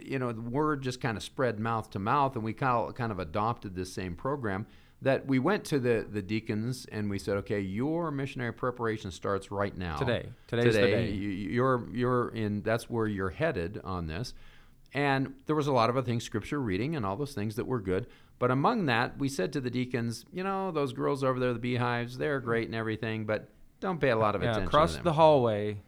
you 0.00 0.20
know, 0.20 0.30
the 0.30 0.40
word 0.40 0.82
just 0.82 1.00
kind 1.00 1.16
of 1.16 1.24
spread 1.24 1.58
mouth 1.58 1.90
to 1.90 1.98
mouth, 1.98 2.36
and 2.36 2.44
we 2.44 2.52
kind 2.52 2.88
of, 2.90 2.94
kind 2.94 3.10
of 3.10 3.18
adopted 3.18 3.74
this 3.74 3.92
same 3.92 4.14
program. 4.14 4.66
That 5.02 5.26
we 5.26 5.38
went 5.38 5.64
to 5.66 5.78
the, 5.78 6.04
the 6.10 6.22
deacons 6.22 6.84
and 6.90 7.08
we 7.08 7.20
said, 7.20 7.36
okay, 7.38 7.60
your 7.60 8.10
missionary 8.10 8.52
preparation 8.52 9.12
starts 9.12 9.52
right 9.52 9.76
now. 9.76 9.96
Today. 9.96 10.26
Today's 10.48 10.74
the 10.74 10.80
Today. 10.80 10.90
day. 11.06 11.10
You- 11.12 11.28
You're 11.30 11.88
you're 11.92 12.28
in. 12.30 12.62
That's 12.62 12.90
where 12.90 13.06
you're 13.06 13.30
headed 13.30 13.80
on 13.84 14.08
this. 14.08 14.34
And 14.94 15.34
there 15.46 15.54
was 15.54 15.66
a 15.68 15.72
lot 15.72 15.88
of 15.90 15.96
other 15.96 16.04
things, 16.06 16.24
scripture 16.24 16.58
reading 16.60 16.96
and 16.96 17.06
all 17.06 17.14
those 17.16 17.32
things 17.34 17.54
that 17.56 17.66
were 17.66 17.80
good. 17.80 18.06
But 18.40 18.50
among 18.50 18.86
that, 18.86 19.18
we 19.18 19.28
said 19.28 19.52
to 19.52 19.60
the 19.60 19.70
deacons, 19.70 20.24
you 20.32 20.42
know, 20.42 20.70
those 20.72 20.92
girls 20.92 21.22
over 21.22 21.38
there, 21.38 21.52
the 21.52 21.58
beehives, 21.58 22.18
they're 22.18 22.40
great 22.40 22.66
and 22.66 22.74
everything, 22.74 23.24
but 23.26 23.50
don't 23.80 24.00
pay 24.00 24.10
a 24.10 24.16
lot 24.16 24.34
of 24.34 24.42
Yeah, 24.42 24.50
attention 24.50 24.68
across 24.68 24.90
to 24.92 24.96
them. 24.96 25.04
the 25.04 25.12
hallway 25.12 25.78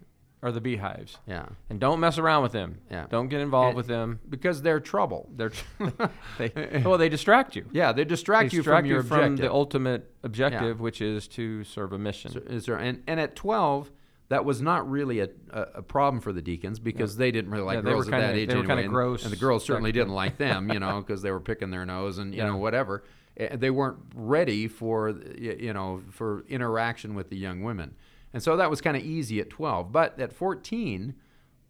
are 0.43 0.51
the 0.51 0.61
beehives. 0.61 1.19
yeah, 1.27 1.47
And 1.69 1.79
don't 1.79 2.01
mess 2.01 2.17
around 2.17 2.43
with 2.43 2.53
them. 2.53 2.79
Yeah. 2.91 3.07
Don't 3.11 3.29
get 3.29 3.41
involved 3.41 3.69
And- 3.71 3.77
with 3.77 3.87
them. 3.89 4.21
because 4.29 4.63
they're 4.63 4.81
trouble. 4.81 5.29
They're 5.37 5.53
they 6.39 6.83
well 6.85 6.97
they 6.99 7.09
distract 7.09 7.57
you. 7.57 7.67
Yeah, 7.73 7.93
they 7.93 8.05
distract 8.05 8.51
they 8.51 8.57
you 8.57 8.63
distract 8.63 8.83
from 8.85 8.87
your 8.91 9.03
you 9.03 9.09
from 9.09 9.37
the 9.37 9.51
ultimate 9.53 10.11
objective, 10.23 10.81
which 10.81 11.03
is 11.03 11.29
to 11.29 11.65
serve 11.65 11.93
a 11.93 11.99
mission. 11.99 12.33
So- 12.33 12.41
is 12.41 12.67
there- 12.67 12.77
and, 12.77 13.03
and 13.07 13.21
at 13.21 13.37
12, 13.37 13.91
that 14.31 14.45
was 14.45 14.63
not 14.63 14.89
really 14.89 15.21
a, 15.21 15.29
a, 15.51 15.61
a 15.77 15.83
problem 15.83 16.21
for 16.21 16.33
the 16.33 16.41
deacons 16.41 16.79
because 16.79 17.17
they 17.17 17.31
didn't 17.31 17.51
really 17.51 17.65
like 17.65 17.77
Yeah, 17.77 17.83
girls 17.83 18.07
at 18.09 18.13
kinda- 18.13 18.27
that 18.29 18.37
age 18.37 18.49
they 18.49 18.55
were 18.57 18.63
anyway, 18.63 18.85
and- 18.85 18.93
gross 18.93 19.25
and 19.25 19.33
the 19.33 19.37
girls 19.37 19.65
certainly 19.65 19.93
didn't 19.93 20.15
like 20.15 20.39
them, 20.39 20.71
you 20.73 20.79
know, 20.85 21.01
because 21.01 21.21
they 21.23 21.31
were 21.33 21.41
picking 21.41 21.71
their 21.71 21.85
nose 21.85 22.19
and 22.19 22.33
you 22.33 22.39
Yeah. 22.39 22.47
know 22.47 22.57
whatever. 22.57 23.03
Eh, 23.37 23.57
They 23.57 23.71
weren't 23.71 23.99
ready 24.15 24.69
for 24.69 25.11
you 25.37 25.73
know 25.73 26.03
for 26.11 26.45
interaction 26.49 27.15
with 27.15 27.29
the 27.31 27.37
young 27.37 27.63
women, 27.63 27.95
and 28.33 28.43
so 28.43 28.57
that 28.57 28.71
was 28.71 28.81
kind 28.81 28.97
of 28.97 29.03
easy 29.03 29.41
at 29.41 29.51
12. 29.51 29.91
But 29.93 30.19
at 30.21 30.33
14, 30.33 31.15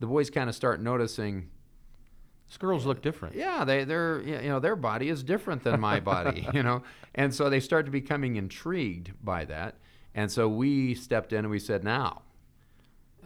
the 0.01 0.07
boys 0.07 0.31
kind 0.31 0.49
of 0.49 0.55
start 0.55 0.81
noticing 0.81 1.49
These 2.49 2.57
girls 2.59 2.85
look 2.87 3.01
different. 3.03 3.35
yeah, 3.37 3.65
they 3.65 3.85
they're 3.85 4.21
you 4.23 4.49
know 4.49 4.61
their 4.61 4.77
body 4.77 5.09
is 5.09 5.23
different 5.23 5.63
than 5.65 5.81
my 5.81 6.01
body, 6.01 6.47
you 6.55 6.63
know, 6.63 6.83
and 7.15 7.35
so 7.35 7.49
they 7.51 7.61
start 7.61 7.85
to 7.87 7.91
becoming 7.93 8.37
intrigued 8.37 9.13
by 9.23 9.45
that, 9.47 9.77
and 10.15 10.31
so 10.31 10.49
we 10.49 10.95
stepped 10.95 11.33
in 11.33 11.41
and 11.41 11.51
we 11.51 11.59
said, 11.59 11.85
now, 11.85 12.23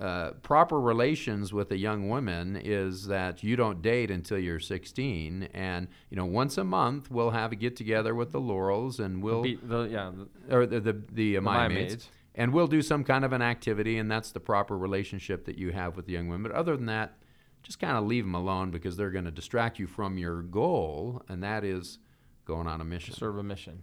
uh, 0.00 0.30
proper 0.42 0.80
relations 0.80 1.52
with 1.52 1.70
a 1.70 1.78
young 1.78 2.08
woman 2.08 2.60
is 2.62 3.06
that 3.06 3.44
you 3.44 3.54
don't 3.54 3.80
date 3.80 4.10
until 4.10 4.38
you're 4.38 4.58
16, 4.60 5.48
and 5.54 5.86
you 6.10 6.16
know 6.16 6.26
once 6.26 6.58
a 6.58 6.64
month 6.64 7.10
we'll 7.10 7.30
have 7.30 7.52
a 7.52 7.56
get 7.56 7.76
together 7.76 8.14
with 8.14 8.32
the 8.32 8.40
Laurels 8.40 8.98
and 9.00 9.22
we'll 9.22 9.42
Be- 9.42 9.58
the, 9.62 9.82
yeah, 9.84 10.10
the- 10.48 10.54
or 10.56 10.66
the 10.66 10.80
the, 10.80 11.02
the, 11.12 11.36
uh, 11.36 11.40
Mia 11.40 11.68
Maids. 11.68 12.08
And 12.34 12.52
we'll 12.52 12.66
do 12.66 12.82
some 12.82 13.04
kind 13.04 13.24
of 13.24 13.32
an 13.32 13.42
activity, 13.42 13.98
and 13.98 14.10
that's 14.10 14.32
the 14.32 14.40
proper 14.40 14.76
relationship 14.76 15.44
that 15.46 15.56
you 15.58 15.70
have 15.72 15.96
with 15.96 16.06
the 16.06 16.12
young 16.12 16.28
women. 16.28 16.50
But 16.50 16.52
other 16.58 16.76
than 16.76 16.86
that, 16.86 17.16
just 17.62 17.78
kind 17.78 17.96
of 17.96 18.04
leave 18.04 18.24
them 18.24 18.34
alone 18.34 18.70
because 18.70 18.96
they're 18.96 19.10
going 19.10 19.24
to 19.24 19.30
distract 19.30 19.78
you 19.78 19.86
from 19.86 20.18
your 20.18 20.42
goal, 20.42 21.22
and 21.28 21.42
that 21.42 21.64
is 21.64 21.98
going 22.44 22.66
on 22.66 22.80
a 22.80 22.84
mission. 22.84 23.14
serve 23.14 23.38
a 23.38 23.42
mission. 23.42 23.82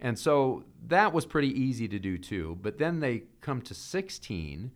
And 0.00 0.18
so 0.18 0.64
that 0.88 1.14
was 1.14 1.24
pretty 1.24 1.48
easy 1.58 1.88
to 1.88 1.98
do 1.98 2.18
too. 2.18 2.58
But 2.60 2.76
then 2.76 3.00
they 3.00 3.22
come 3.40 3.62
to 3.62 3.72
16, 3.74 4.70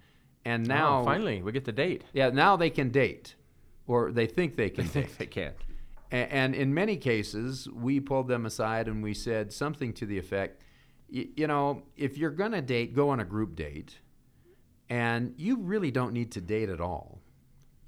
and 0.47 0.65
oh, 0.71 0.75
now 0.75 1.01
Oh, 1.01 1.05
finally 1.05 1.43
we 1.43 1.53
get 1.53 1.65
the 1.67 1.73
date. 1.73 2.05
yeah, 2.15 2.31
now 2.31 2.57
they 2.57 2.71
can 2.71 2.89
date, 2.91 3.35
or 3.87 4.11
they 4.13 4.27
think 4.27 4.57
they 4.57 4.71
can 4.71 4.87
they 4.87 5.03
date. 5.03 5.19
they 5.19 5.27
can. 5.27 5.53
And 6.13 6.57
in 6.57 6.75
many 6.75 6.97
cases, 6.97 7.69
we 7.73 8.01
pulled 8.01 8.27
them 8.27 8.45
aside 8.45 8.89
and 8.89 9.01
we 9.01 9.15
said 9.15 9.53
something 9.53 9.93
to 9.93 10.07
the 10.07 10.19
effect, 10.19 10.61
you 11.11 11.47
know, 11.47 11.83
if 11.97 12.17
you're 12.19 12.31
going 12.31 12.53
to 12.53 12.63
date, 12.63 12.95
go 12.95 13.09
on 13.11 13.21
a 13.21 13.25
group 13.25 13.57
date. 13.57 13.99
And 14.89 15.35
you 15.37 15.57
really 15.59 15.91
don't 15.91 16.13
need 16.13 16.33
to 16.33 16.41
date 16.41 16.69
at 16.69 16.81
all. 16.81 17.21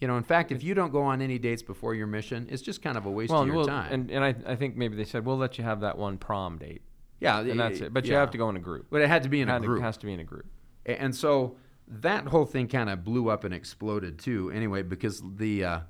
You 0.01 0.09
know, 0.09 0.17
in 0.17 0.23
fact, 0.23 0.51
if 0.53 0.63
you 0.63 0.75
don't 0.75 0.91
go 0.93 1.03
on 1.03 1.21
any 1.23 1.39
dates 1.39 1.63
before 1.63 1.95
your 1.95 2.07
mission, 2.07 2.47
it's 2.51 2.63
just 2.63 2.83
kind 2.83 2.97
of 2.97 3.07
a 3.07 3.11
waste 3.11 3.31
Well, 3.33 3.43
of 3.43 3.47
your 3.49 3.57
we'll- 3.57 3.67
time. 3.67 3.93
and 3.93 4.11
and 4.11 4.25
I, 4.25 4.35
I 4.47 4.57
think 4.57 4.77
maybe 4.77 4.97
they 4.97 5.05
said 5.05 5.25
we'll 5.25 5.37
let 5.37 5.59
you 5.59 5.65
have 5.65 5.81
that 5.81 5.97
one 5.99 6.19
prom 6.19 6.59
date, 6.59 6.83
yeah, 7.21 7.41
and 7.41 7.59
that's 7.59 7.81
it. 7.81 7.93
But 7.95 8.07
you 8.07 8.15
have 8.15 8.31
to 8.33 8.39
go 8.39 8.49
in 8.49 8.57
a 8.57 8.61
group. 8.61 8.87
But 8.91 9.01
it 9.01 9.09
had 9.09 9.23
to 9.25 9.29
be 9.29 9.41
in 9.41 9.49
It 9.49 9.57
a 9.57 9.61
group. 9.61 9.83
has 9.83 9.97
to 9.99 10.07
be 10.07 10.13
in 10.13 10.21
a 10.21 10.25
group. 10.25 10.47
And 10.87 11.15
so 11.15 11.57
that 11.87 12.27
whole 12.27 12.45
thing 12.47 12.67
kind 12.67 12.91
of 12.91 13.05
blew 13.05 13.29
up 13.29 13.45
and 13.45 13.55
exploded 13.55 14.19
too. 14.19 14.51
Anyway, 14.51 14.83
because 14.83 15.23
the 15.37 15.65
uh, 15.65 15.81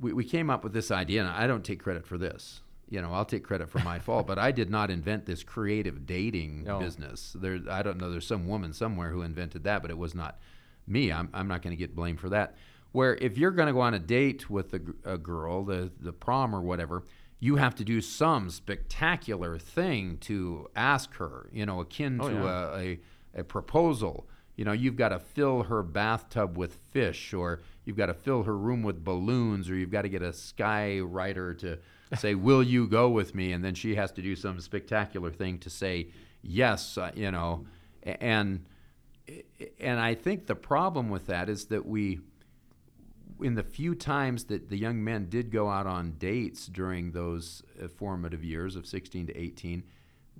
we, 0.00 0.12
we 0.12 0.24
came 0.24 0.50
up 0.50 0.64
with 0.64 0.72
this 0.72 0.90
idea, 0.90 1.20
and 1.20 1.28
I 1.30 1.46
don't 1.46 1.64
take 1.64 1.80
credit 1.80 2.04
for 2.04 2.18
this. 2.18 2.62
You 2.92 3.00
know, 3.00 3.12
I'll 3.14 3.24
take 3.24 3.42
credit 3.42 3.70
for 3.70 3.78
my 3.78 3.98
fault, 3.98 4.26
but 4.26 4.38
I 4.38 4.52
did 4.52 4.68
not 4.68 4.90
invent 4.90 5.24
this 5.24 5.42
creative 5.42 6.04
dating 6.04 6.64
No. 6.64 6.78
business. 6.78 7.34
There, 7.40 7.58
I 7.70 7.82
don't 7.82 7.96
know. 7.98 8.10
There's 8.10 8.26
some 8.26 8.46
woman 8.46 8.72
somewhere 8.74 9.10
who 9.10 9.22
invented 9.22 9.64
that, 9.64 9.80
but 9.80 9.90
it 9.90 9.96
was 9.96 10.14
not 10.14 10.38
me. 10.86 11.10
I'm, 11.10 11.30
I'm 11.32 11.48
not 11.48 11.62
going 11.62 11.70
to 11.74 11.78
get 11.78 11.96
blamed 11.96 12.20
for 12.20 12.28
that. 12.28 12.54
Where 12.92 13.14
if 13.16 13.38
you're 13.38 13.50
going 13.52 13.68
to 13.68 13.72
go 13.72 13.80
on 13.80 13.94
a 13.94 13.98
date 13.98 14.50
with 14.50 14.74
a 15.04 15.16
girl, 15.16 15.64
the 15.64 15.90
the 16.00 16.12
prom 16.12 16.54
or 16.54 16.60
whatever, 16.60 17.04
you 17.40 17.56
have 17.56 17.74
to 17.76 17.84
do 17.84 18.02
some 18.02 18.50
spectacular 18.50 19.58
thing 19.58 20.18
to 20.18 20.68
ask 20.76 21.14
her, 21.14 21.48
you 21.52 21.64
know, 21.64 21.80
akin 21.80 22.20
Oh, 22.20 22.28
to 22.28 22.34
yeah. 22.34 22.76
a, 22.76 22.78
a, 23.38 23.40
a 23.40 23.44
proposal. 23.44 24.28
You 24.56 24.66
know, 24.66 24.72
you've 24.72 24.96
got 24.96 25.08
to 25.08 25.18
fill 25.18 25.62
her 25.62 25.82
bathtub 25.82 26.58
with 26.58 26.74
fish, 26.90 27.32
or 27.32 27.60
you've 27.86 27.96
got 27.96 28.06
to 28.06 28.14
fill 28.14 28.42
her 28.42 28.56
room 28.56 28.82
with 28.82 29.02
balloons, 29.02 29.70
or 29.70 29.74
you've 29.76 29.90
got 29.90 30.02
to 30.02 30.10
get 30.10 30.20
a 30.20 30.32
sky 30.34 31.00
writer 31.00 31.54
to 31.54 31.78
say, 32.16 32.34
Will 32.34 32.62
you 32.62 32.86
go 32.86 33.08
with 33.08 33.34
me? 33.34 33.52
And 33.52 33.64
then 33.64 33.74
she 33.74 33.94
has 33.96 34.12
to 34.12 34.22
do 34.22 34.34
some 34.36 34.60
spectacular 34.60 35.30
thing 35.30 35.58
to 35.60 35.70
say, 35.70 36.08
Yes, 36.42 36.98
uh, 36.98 37.10
you 37.14 37.30
know. 37.30 37.66
And, 38.04 38.64
and 39.78 40.00
I 40.00 40.14
think 40.14 40.46
the 40.46 40.56
problem 40.56 41.08
with 41.10 41.26
that 41.28 41.48
is 41.48 41.66
that 41.66 41.86
we, 41.86 42.18
in 43.40 43.54
the 43.54 43.62
few 43.62 43.94
times 43.94 44.44
that 44.44 44.68
the 44.68 44.76
young 44.76 45.02
men 45.02 45.28
did 45.28 45.50
go 45.50 45.68
out 45.68 45.86
on 45.86 46.12
dates 46.18 46.66
during 46.66 47.12
those 47.12 47.62
uh, 47.82 47.88
formative 47.88 48.44
years 48.44 48.76
of 48.76 48.86
16 48.86 49.28
to 49.28 49.36
18, 49.38 49.82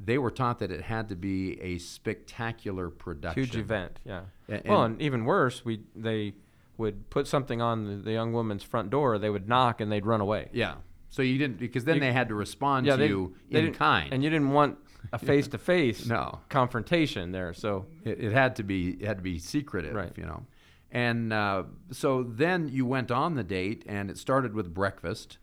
they 0.04 0.18
were 0.18 0.30
taught 0.30 0.58
that 0.60 0.70
it 0.70 0.82
had 0.82 1.08
to 1.10 1.14
be 1.16 1.60
a 1.60 1.78
spectacular 1.78 2.90
production. 2.90 3.42
Huge 3.44 3.56
event, 3.56 4.00
yeah. 4.04 4.22
A- 4.48 4.62
well, 4.64 4.82
and- 4.84 4.94
and 4.94 5.02
even 5.02 5.24
worse, 5.24 5.64
we 5.64 5.82
they 5.94 6.34
would 6.78 7.10
put 7.10 7.26
something 7.28 7.60
on 7.60 7.84
the, 7.84 7.96
the 7.96 8.12
young 8.12 8.32
woman's 8.32 8.62
front 8.62 8.88
door. 8.90 9.18
They 9.18 9.28
would 9.30 9.46
knock 9.48 9.80
and 9.80 9.92
they'd 9.92 10.06
run 10.06 10.20
away. 10.22 10.48
Yeah. 10.52 10.76
So 11.12 11.20
you 11.22 11.36
didn't 11.38 11.58
because 11.58 11.84
then 11.84 11.96
You- 11.96 12.00
they 12.00 12.12
had 12.12 12.28
to 12.30 12.34
respond 12.34 12.86
yeah, 12.86 12.92
to 12.96 12.98
they, 12.98 13.08
you 13.08 13.34
they 13.50 13.66
in 13.66 13.74
kind. 13.74 14.12
and 14.12 14.24
you 14.24 14.30
didn't 14.30 14.50
want 14.50 14.78
a 15.12 15.18
face 15.18 15.46
to 15.48 15.58
face 15.58 16.06
No. 16.06 16.40
confrontation 16.48 17.32
there. 17.32 17.52
So 17.52 17.86
it, 18.02 18.18
it 18.18 18.32
had 18.32 18.56
to 18.56 18.62
be 18.62 18.92
it 19.00 19.06
had 19.06 19.18
to 19.18 19.22
be 19.22 19.38
secretive, 19.38 19.94
Right. 19.94 20.12
you 20.16 20.24
know. 20.24 20.42
And 20.90 21.32
uh, 21.32 21.64
so 21.90 22.22
then 22.22 22.68
you 22.68 22.84
went 22.86 23.10
on 23.10 23.34
the 23.34 23.44
date, 23.44 23.84
and 23.86 24.10
it 24.10 24.16
started 24.18 24.54
with 24.54 24.72
breakfast, 24.74 25.38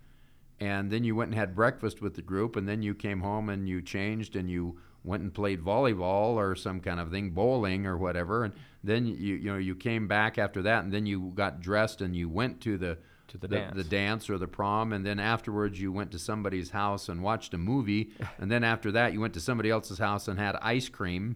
and 0.60 0.92
then 0.92 1.04
you 1.04 1.16
went 1.16 1.30
and 1.32 1.40
had 1.40 1.56
breakfast 1.56 2.02
with 2.02 2.16
the 2.16 2.22
group, 2.22 2.56
and 2.56 2.68
then 2.68 2.82
you 2.82 2.94
came 2.96 3.22
home 3.22 3.50
and 3.50 3.68
you 3.70 3.82
changed 3.82 4.36
and 4.36 4.50
you 4.50 4.80
went 5.04 5.24
and 5.24 5.34
played 5.34 5.62
volleyball 5.62 6.36
or 6.36 6.56
some 6.56 6.80
kind 6.80 7.00
of 7.00 7.10
thing, 7.12 7.30
bowling 7.32 7.86
or 7.86 7.96
whatever, 7.98 8.44
and 8.44 8.54
then 8.84 9.06
you 9.06 9.36
you 9.36 9.52
know 9.52 9.58
you 9.58 9.76
came 9.76 10.08
back 10.08 10.38
after 10.40 10.62
that, 10.64 10.84
and 10.84 10.92
then 10.92 11.06
you 11.06 11.32
got 11.36 11.62
dressed 11.62 12.02
and 12.02 12.16
you 12.16 12.28
went 12.28 12.60
to 12.62 12.78
the 12.78 12.98
To 13.30 13.38
the 13.38 13.48
the, 13.48 13.56
dance. 13.56 13.88
dance 13.88 14.30
or 14.30 14.38
the 14.38 14.48
prom, 14.48 14.94
and 14.94 15.06
then 15.06 15.20
afterwards 15.20 15.80
you 15.80 15.92
went 15.92 16.12
to 16.12 16.20
somebody's 16.20 16.72
house 16.72 17.10
and 17.10 17.22
watched 17.24 17.54
a 17.54 17.58
movie, 17.58 18.12
and 18.40 18.52
then 18.52 18.64
after 18.64 18.92
that 18.92 19.14
you 19.14 19.22
went 19.22 19.34
to 19.36 19.40
somebody 19.40 19.70
else's 19.70 19.98
house 20.00 20.28
and 20.28 20.40
had 20.40 20.56
ice 20.62 20.90
cream, 20.90 21.36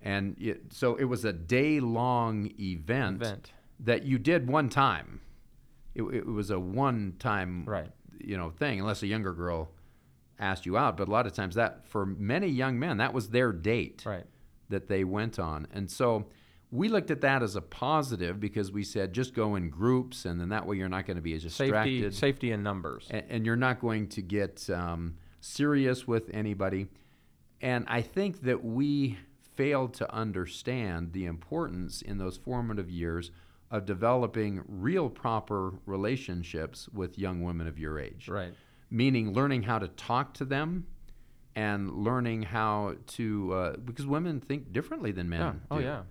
and 0.00 0.36
it, 0.40 0.72
so 0.72 0.96
it 0.96 1.04
was 1.04 1.24
a 1.24 1.32
day 1.32 1.80
long 1.80 2.50
event, 2.58 3.22
Event. 3.22 3.52
that 3.80 4.04
you 4.04 4.18
did 4.18 4.48
one 4.48 4.68
time. 4.68 5.20
It, 5.94 6.02
it 6.04 6.26
was 6.26 6.50
a 6.50 6.58
one 6.58 7.14
time 7.18 7.64
Right. 7.66 7.90
you 8.18 8.36
know 8.36 8.50
thing, 8.50 8.80
unless 8.80 9.02
a 9.02 9.06
younger 9.06 9.32
girl 9.32 9.70
asked 10.38 10.64
you 10.66 10.76
out. 10.76 10.96
But 10.96 11.08
a 11.08 11.10
lot 11.10 11.26
of 11.26 11.32
times 11.34 11.54
that 11.56 11.86
for 11.86 12.04
many 12.06 12.48
young 12.48 12.78
men 12.78 12.96
that 12.98 13.12
was 13.12 13.28
their 13.28 13.52
date 13.52 14.02
right, 14.06 14.24
that 14.70 14.88
they 14.88 15.04
went 15.04 15.38
on. 15.38 15.66
And 15.72 15.90
so 15.90 16.26
we 16.72 16.88
looked 16.88 17.10
at 17.10 17.20
that 17.20 17.42
as 17.42 17.54
a 17.54 17.60
positive 17.60 18.40
because 18.40 18.72
we 18.72 18.82
said 18.82 19.12
just 19.12 19.34
go 19.34 19.54
in 19.54 19.68
groups 19.68 20.24
and 20.24 20.40
then 20.40 20.48
that 20.48 20.66
way 20.66 20.76
you're 20.76 20.88
not 20.88 21.06
going 21.06 21.16
to 21.16 21.22
be 21.22 21.34
as 21.34 21.42
distracted 21.42 21.74
safety 21.74 22.10
safety 22.16 22.50
in 22.50 22.62
numbers. 22.62 23.06
and, 23.10 23.24
and 23.28 23.46
you're 23.46 23.56
not 23.56 23.78
going 23.80 24.08
to 24.08 24.22
get 24.22 24.68
um, 24.70 25.14
serious 25.40 26.08
with 26.08 26.30
anybody. 26.32 26.88
And 27.60 27.84
I 27.88 28.00
think 28.00 28.42
that 28.42 28.64
we 28.64 29.18
failed 29.54 29.94
to 29.94 30.12
understand 30.12 31.12
the 31.12 31.26
importance 31.26 32.00
in 32.00 32.16
those 32.16 32.38
formative 32.38 32.90
years 32.90 33.30
of 33.70 33.84
developing 33.84 34.62
real 34.66 35.10
proper 35.10 35.74
relationships 35.84 36.88
with 36.88 37.18
young 37.18 37.42
women 37.42 37.66
of 37.66 37.78
your 37.78 37.98
age 37.98 38.28
right. 38.28 38.52
meaning 38.90 39.32
learning 39.32 39.62
how 39.62 39.78
to 39.78 39.88
talk 39.88 40.34
to 40.34 40.44
them 40.44 40.86
and 41.54 41.90
learning 41.90 42.42
how 42.42 42.94
to 43.06 43.52
uh, 43.52 43.76
because 43.76 44.06
women 44.06 44.40
think 44.40 44.72
differently 44.72 45.12
than 45.12 45.28
men 45.28 45.40
Yeah. 45.40 45.52
Oh 45.70 45.78
yeah. 45.78 46.02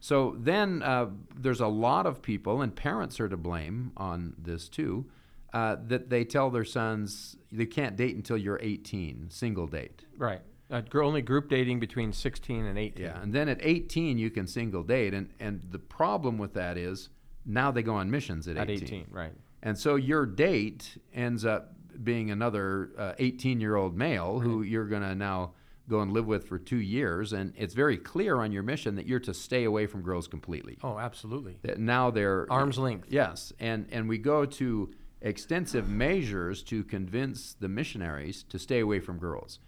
So 0.00 0.36
then 0.38 0.82
uh, 0.82 1.06
there's 1.36 1.60
a 1.60 1.66
lot 1.66 2.06
of 2.06 2.22
people 2.22 2.62
and 2.62 2.74
parents 2.74 3.18
are 3.20 3.28
to 3.28 3.36
blame 3.36 3.92
on 3.96 4.34
this 4.38 4.68
too 4.68 5.06
uh, 5.52 5.76
that 5.86 6.10
they 6.10 6.24
tell 6.24 6.50
their 6.50 6.64
sons 6.64 7.36
they 7.50 7.66
can't 7.66 7.96
date 7.96 8.14
until 8.14 8.36
you're 8.36 8.58
18 8.62 9.26
single 9.30 9.66
date 9.66 10.04
Right. 10.16 10.40
Uh, 10.70 10.82
only 11.02 11.22
group 11.22 11.48
dating 11.48 11.80
between 11.80 12.12
16 12.12 12.66
and 12.66 12.78
18. 12.78 13.02
yeah 13.04 13.22
and 13.22 13.32
then 13.32 13.48
at 13.48 13.58
18 13.62 14.18
you 14.18 14.30
can 14.30 14.46
single 14.46 14.82
date 14.82 15.14
and 15.14 15.30
and 15.40 15.62
the 15.70 15.78
problem 15.78 16.36
with 16.38 16.52
that 16.54 16.76
is 16.76 17.08
now 17.46 17.70
they 17.70 17.82
go 17.82 17.94
on 17.94 18.10
missions 18.10 18.46
at 18.46 18.58
18, 18.58 18.76
At 18.76 18.82
18, 18.82 19.06
right. 19.10 19.32
And 19.62 19.76
so 19.78 19.96
your 19.96 20.26
date 20.26 20.98
ends 21.14 21.44
up 21.46 21.72
being 22.04 22.30
another 22.30 23.14
18 23.18 23.60
year 23.60 23.74
old 23.74 23.96
male 23.96 24.38
who 24.38 24.62
you're 24.62 24.86
going 24.86 25.02
to 25.02 25.14
now 25.14 25.54
go 25.88 26.00
and 26.00 26.12
live 26.12 26.26
with 26.26 26.46
for 26.46 26.58
two 26.58 26.76
years. 26.80 27.32
And 27.32 27.52
it's 27.56 27.74
very 27.74 27.96
clear 27.96 28.36
on 28.40 28.52
your 28.52 28.62
mission 28.62 28.94
that 28.96 29.06
you're 29.06 29.20
to 29.20 29.34
stay 29.34 29.64
away 29.64 29.86
from 29.86 30.02
girls 30.02 30.28
completely. 30.28 30.78
Oh, 30.82 30.98
absolutely. 30.98 31.58
That 31.62 31.78
now 31.78 32.10
they're 32.10 32.46
Arm's 32.50 32.78
length. 32.78 33.08
Yes. 33.10 33.52
And, 33.58 33.86
and 33.90 34.08
we 34.08 34.18
go 34.18 34.44
to 34.44 34.90
extensive 35.20 35.88
measures 35.88 36.62
to 36.64 36.84
convince 36.84 37.54
the 37.54 37.68
missionaries 37.68 38.44
to 38.50 38.58
stay 38.58 38.80
away 38.80 39.00
from 39.00 39.18
girls. 39.18 39.58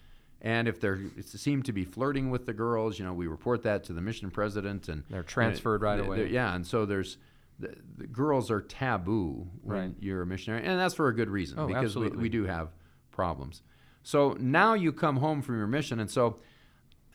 And 0.43 0.69
if 0.69 0.81
they 0.81 0.97
seem 1.23 1.63
to 1.65 1.73
be 1.73 1.85
flirting 1.85 2.31
with 2.31 2.47
the 2.47 2.55
girls, 2.55 2.99
you 2.99 3.05
know, 3.05 3.13
we 3.13 3.27
report 3.27 3.63
that 3.65 3.85
to 3.85 3.93
the 3.93 4.01
mission 4.01 4.31
president, 4.31 4.89
and 4.89 5.03
They're 5.11 5.23
transferred 5.23 5.83
right 5.83 5.97
they're- 5.97 6.07
away. 6.07 6.29
Yeah, 6.31 6.55
and 6.55 6.67
so 6.67 6.87
there's 6.87 7.19
the, 7.59 7.75
the 7.99 8.07
girls 8.07 8.51
are 8.51 8.63
taboo 8.63 9.47
when 9.63 9.77
Right. 9.79 9.95
you're 10.01 10.23
a 10.23 10.27
missionary, 10.27 10.65
and 10.65 10.81
that's 10.81 10.95
for 10.95 11.09
a 11.09 11.15
good 11.15 11.29
reason 11.29 11.59
Oh, 11.59 11.67
because 11.67 11.95
we, 11.95 12.09
we 12.09 12.29
do 12.31 12.45
have 12.45 12.71
problems. 13.11 13.61
So 14.03 14.37
now 14.41 14.75
you 14.75 14.93
come 14.93 15.17
home 15.17 15.43
from 15.43 15.57
your 15.59 15.67
mission, 15.67 16.01
and 16.01 16.11
so 16.11 16.39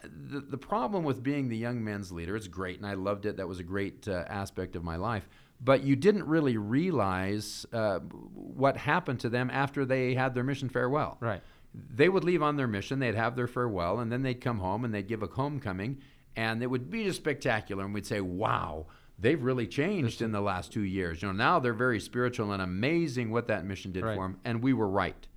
the, 0.03 0.39
the 0.39 0.57
problem 0.57 1.03
with 1.03 1.23
being 1.23 1.49
the 1.49 1.57
young 1.57 1.83
men's 1.83 2.11
leader, 2.11 2.35
it's 2.35 2.47
great, 2.47 2.77
and 2.77 2.85
I 2.85 2.93
loved 2.93 3.25
it. 3.25 3.37
That 3.37 3.47
was 3.47 3.59
a 3.59 3.63
great 3.63 4.07
uh, 4.07 4.23
aspect 4.27 4.75
of 4.75 4.83
my 4.83 4.95
life. 4.95 5.27
But 5.61 5.83
you 5.83 5.95
didn't 5.95 6.25
really 6.27 6.57
realize 6.57 7.65
uh, 7.73 7.99
what 7.99 8.77
happened 8.77 9.21
to 9.21 9.29
them 9.29 9.49
after 9.49 9.85
they 9.85 10.13
had 10.13 10.33
their 10.35 10.43
mission 10.43 10.69
farewell 10.69 11.17
Right. 11.21 11.41
they 11.73 12.09
would 12.09 12.23
leave 12.23 12.43
on 12.43 12.55
their 12.57 12.67
mission, 12.67 12.99
they'd 12.99 13.15
have 13.15 13.35
their 13.35 13.47
farewell, 13.47 13.99
and 13.99 14.11
then 14.11 14.21
they'd 14.21 14.41
come 14.41 14.59
home 14.59 14.85
and 14.85 14.93
they'd 14.93 15.07
give 15.07 15.23
a 15.23 15.27
homecoming, 15.27 15.99
and 16.35 16.61
it 16.61 16.67
would 16.67 16.89
be 16.91 17.05
just 17.05 17.17
spectacular. 17.17 17.83
And 17.85 17.93
we'd 17.93 18.05
say, 18.05 18.21
wow, 18.21 18.85
they've 19.17 19.41
really 19.41 19.65
changed 19.65 20.21
in 20.21 20.31
the 20.33 20.41
last 20.41 20.71
two 20.71 20.83
years. 20.83 21.21
You 21.21 21.29
know, 21.29 21.33
now 21.33 21.59
they're 21.59 21.73
very 21.73 21.99
spiritual 22.01 22.51
and 22.51 22.61
amazing 22.61 23.31
what 23.31 23.47
that 23.47 23.65
mission 23.65 23.91
did 23.91 24.03
Right. 24.03 24.15
for 24.15 24.21
them, 24.23 24.37
and 24.45 24.61
we 24.61 24.73
were 24.73 24.89
right. 24.89 25.27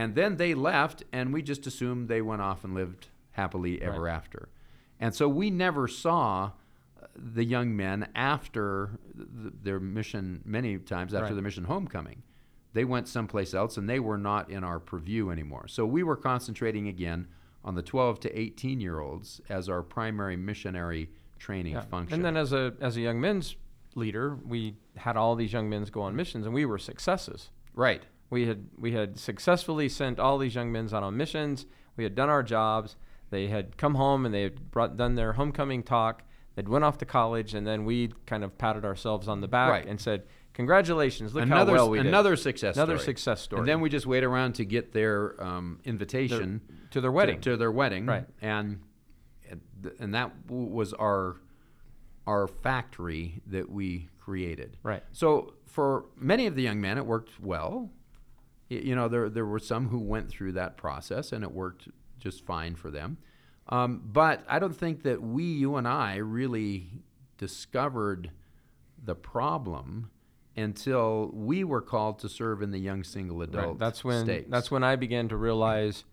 And 0.00 0.14
then 0.14 0.36
they 0.36 0.54
left, 0.54 1.02
and 1.12 1.30
we 1.32 1.42
just 1.42 1.66
assumed 1.66 2.08
they 2.08 2.22
went 2.22 2.40
off 2.40 2.64
and 2.64 2.74
lived 2.74 3.08
happily 3.32 3.82
ever 3.82 4.02
Right. 4.02 4.14
after. 4.14 4.48
And 4.98 5.14
so 5.14 5.28
we 5.28 5.50
never 5.50 5.86
saw 5.88 6.52
uh, 7.02 7.06
the 7.16 7.44
young 7.44 7.76
men 7.76 8.08
after 8.14 8.98
th- 9.14 9.52
their 9.62 9.78
mission, 9.78 10.40
many 10.44 10.78
times 10.78 11.12
after 11.12 11.26
Right. 11.26 11.34
the 11.36 11.42
mission 11.42 11.64
homecoming. 11.64 12.22
They 12.72 12.84
went 12.84 13.08
someplace 13.08 13.52
else 13.52 13.76
and 13.76 13.88
they 13.88 14.00
were 14.00 14.16
not 14.18 14.48
in 14.50 14.64
our 14.64 14.78
purview 14.80 15.30
anymore. 15.30 15.66
So 15.68 15.84
we 15.84 16.02
were 16.02 16.16
concentrating 16.16 16.88
again 16.88 17.26
on 17.64 17.74
the 17.74 17.82
12 17.82 18.20
to 18.20 18.38
18 18.38 18.80
year 18.80 19.00
olds 19.00 19.40
as 19.50 19.68
our 19.68 19.82
primary 19.82 20.36
missionary 20.36 21.10
training 21.38 21.74
Yeah. 21.74 21.80
function. 21.82 22.14
And 22.14 22.24
then 22.24 22.36
as 22.38 22.52
a 22.54 22.74
as 22.80 22.96
a 22.96 23.00
young 23.02 23.20
men's 23.20 23.56
leader, 23.96 24.36
we 24.46 24.76
had 24.96 25.16
all 25.16 25.34
these 25.36 25.52
young 25.52 25.68
men 25.68 25.84
go 25.90 26.00
on 26.02 26.14
missions, 26.16 26.46
and 26.46 26.54
we 26.54 26.64
were 26.64 26.78
successes. 26.78 27.50
right. 27.74 28.04
We 28.30 28.46
had 28.46 28.66
we 28.78 28.92
had 28.92 29.18
successfully 29.18 29.88
sent 29.88 30.18
all 30.20 30.38
these 30.38 30.54
young 30.54 30.70
men 30.72 30.86
out 30.92 31.02
on 31.02 31.16
missions. 31.16 31.66
We 31.96 32.04
had 32.04 32.14
done 32.14 32.28
our 32.28 32.42
jobs. 32.42 32.96
They 33.30 33.48
had 33.48 33.76
come 33.76 33.96
home 33.96 34.24
and 34.24 34.34
they 34.34 34.42
had 34.42 34.70
brought, 34.70 34.96
done 34.96 35.14
their 35.16 35.34
homecoming 35.34 35.82
talk. 35.82 36.22
They'd 36.56 36.68
went 36.68 36.84
off 36.84 36.98
to 36.98 37.04
college, 37.06 37.54
and 37.54 37.66
then 37.66 37.84
we 37.84 38.12
kind 38.26 38.42
of 38.42 38.58
patted 38.58 38.84
ourselves 38.84 39.28
on 39.28 39.40
the 39.40 39.48
back 39.48 39.70
Right. 39.70 39.86
and 39.86 40.00
said, 40.00 40.24
"Congratulations! 40.52 41.32
Look 41.34 41.44
another, 41.44 41.72
how 41.72 41.78
well 41.78 41.90
we 41.90 41.98
did." 41.98 42.06
another 42.06 42.34
success 42.36 42.76
Another 42.76 42.98
story. 42.98 43.04
success 43.06 43.40
story. 43.40 43.60
And 43.60 43.68
then 43.68 43.80
we 43.80 43.88
just 43.88 44.06
wait 44.06 44.24
around 44.24 44.54
to 44.54 44.64
get 44.64 44.92
their 44.92 45.40
um, 45.42 45.78
Their- 45.84 45.90
invitation 45.92 46.60
to 46.90 47.00
their 47.00 47.12
wedding. 47.12 47.40
To, 47.42 47.56
their 47.56 47.70
wedding. 47.72 48.06
Right. 48.06 48.26
And 48.42 48.80
and 49.98 50.14
that 50.14 50.32
was 50.48 50.92
our 50.94 51.36
our 52.26 52.46
factory 52.46 53.40
that 53.46 53.68
we 53.70 54.08
created. 54.18 54.76
Right. 54.82 55.02
So 55.12 55.54
for 55.66 56.06
many 56.16 56.46
of 56.46 56.54
the 56.54 56.62
young 56.62 56.80
men, 56.80 56.98
it 56.98 57.06
worked 57.06 57.40
well. 57.40 57.90
You 58.70 58.94
know, 58.94 59.08
there 59.08 59.28
there 59.28 59.44
were 59.44 59.58
some 59.58 59.88
who 59.88 59.98
went 59.98 60.30
through 60.30 60.52
that 60.52 60.76
process, 60.76 61.32
and 61.32 61.44
it 61.44 61.52
worked 61.52 61.88
just 62.18 62.46
fine 62.46 62.76
for 62.76 62.90
them. 62.90 63.18
Um, 63.68 64.02
but 64.04 64.42
I 64.48 64.58
don't 64.58 64.76
think 64.76 65.02
that 65.02 65.22
we, 65.22 65.44
you 65.44 65.76
and 65.76 65.86
I, 65.86 66.16
really 66.16 66.88
discovered 67.38 68.30
the 69.02 69.14
problem 69.14 70.10
until 70.56 71.30
we 71.32 71.64
were 71.64 71.80
called 71.80 72.18
to 72.20 72.28
serve 72.28 72.62
in 72.62 72.70
the 72.70 72.78
young 72.78 73.04
single 73.04 73.42
adult. 73.42 73.66
Right. 73.66 73.78
That's 73.78 74.04
when 74.04 74.24
stakes. 74.24 74.50
that's 74.50 74.70
when 74.70 74.84
I 74.84 74.96
began 74.96 75.28
to 75.28 75.36
realize 75.36 76.04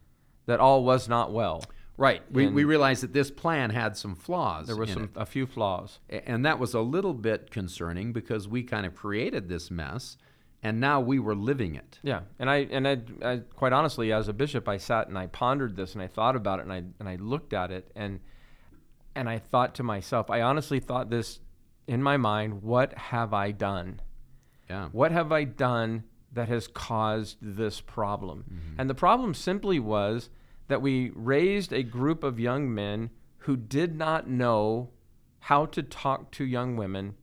that 0.45 0.59
all 0.59 0.83
was 0.83 1.09
not 1.09 1.33
well. 1.33 1.63
right. 1.97 2.21
We, 2.31 2.47
we 2.47 2.63
realized 2.63 3.03
that 3.03 3.13
this 3.13 3.31
plan 3.31 3.71
had 3.71 3.97
some 3.97 4.15
flaws. 4.15 4.67
There 4.67 4.75
were 4.75 4.87
some 4.87 5.05
it. 5.05 5.09
a 5.15 5.25
few 5.25 5.45
flaws. 5.45 5.99
And 6.09 6.45
that 6.45 6.59
was 6.59 6.73
a 6.73 6.81
little 6.81 7.13
bit 7.13 7.51
concerning 7.51 8.13
because 8.13 8.47
we 8.47 8.63
kind 8.63 8.85
of 8.85 8.95
created 8.95 9.49
this 9.49 9.69
mess 9.69 10.17
and 10.63 10.79
now 10.79 10.99
we 10.99 11.19
were 11.19 11.35
living 11.35 11.75
it. 11.75 11.99
Yeah, 12.03 12.21
and 12.39 12.49
I 12.49 12.57
and 12.71 12.87
I, 12.87 12.97
I 13.23 13.37
quite 13.55 13.73
honestly, 13.73 14.11
as 14.11 14.27
a 14.27 14.33
bishop, 14.33 14.67
I 14.67 14.77
sat 14.77 15.07
and 15.07 15.17
I 15.17 15.27
pondered 15.27 15.75
this 15.75 15.93
and 15.93 16.01
I 16.01 16.07
thought 16.07 16.35
about 16.35 16.59
it 16.59 16.63
and 16.63 16.73
I 16.73 16.83
and 16.99 17.07
I 17.07 17.15
looked 17.15 17.53
at 17.53 17.71
it 17.71 17.91
and 17.95 18.19
and 19.15 19.29
I 19.29 19.39
thought 19.39 19.75
to 19.75 19.83
myself, 19.83 20.29
I 20.29 20.41
honestly 20.41 20.79
thought 20.79 21.09
this 21.09 21.39
in 21.87 22.01
my 22.01 22.17
mind: 22.17 22.63
What 22.63 22.93
have 22.97 23.33
I 23.33 23.51
done? 23.51 24.01
Yeah. 24.69 24.89
What 24.91 25.11
have 25.11 25.31
I 25.31 25.43
done 25.43 26.03
that 26.33 26.49
has 26.49 26.67
caused 26.67 27.37
this 27.41 27.79
problem? 27.81 28.45
Mm-hmm. 28.51 28.81
And 28.81 28.89
the 28.89 28.95
problem 28.95 29.33
simply 29.33 29.79
was 29.79 30.29
that 30.67 30.81
we 30.81 31.11
raised 31.15 31.71
a 31.71 31.83
group 31.83 32.23
of 32.23 32.39
young 32.39 32.73
men 32.73 33.09
who 33.39 33.55
did 33.55 33.95
not 33.95 34.29
know 34.29 34.89
how 35.39 35.65
to 35.65 35.81
talk 35.81 36.31
to 36.31 36.43
young 36.43 36.75
women 36.75 37.15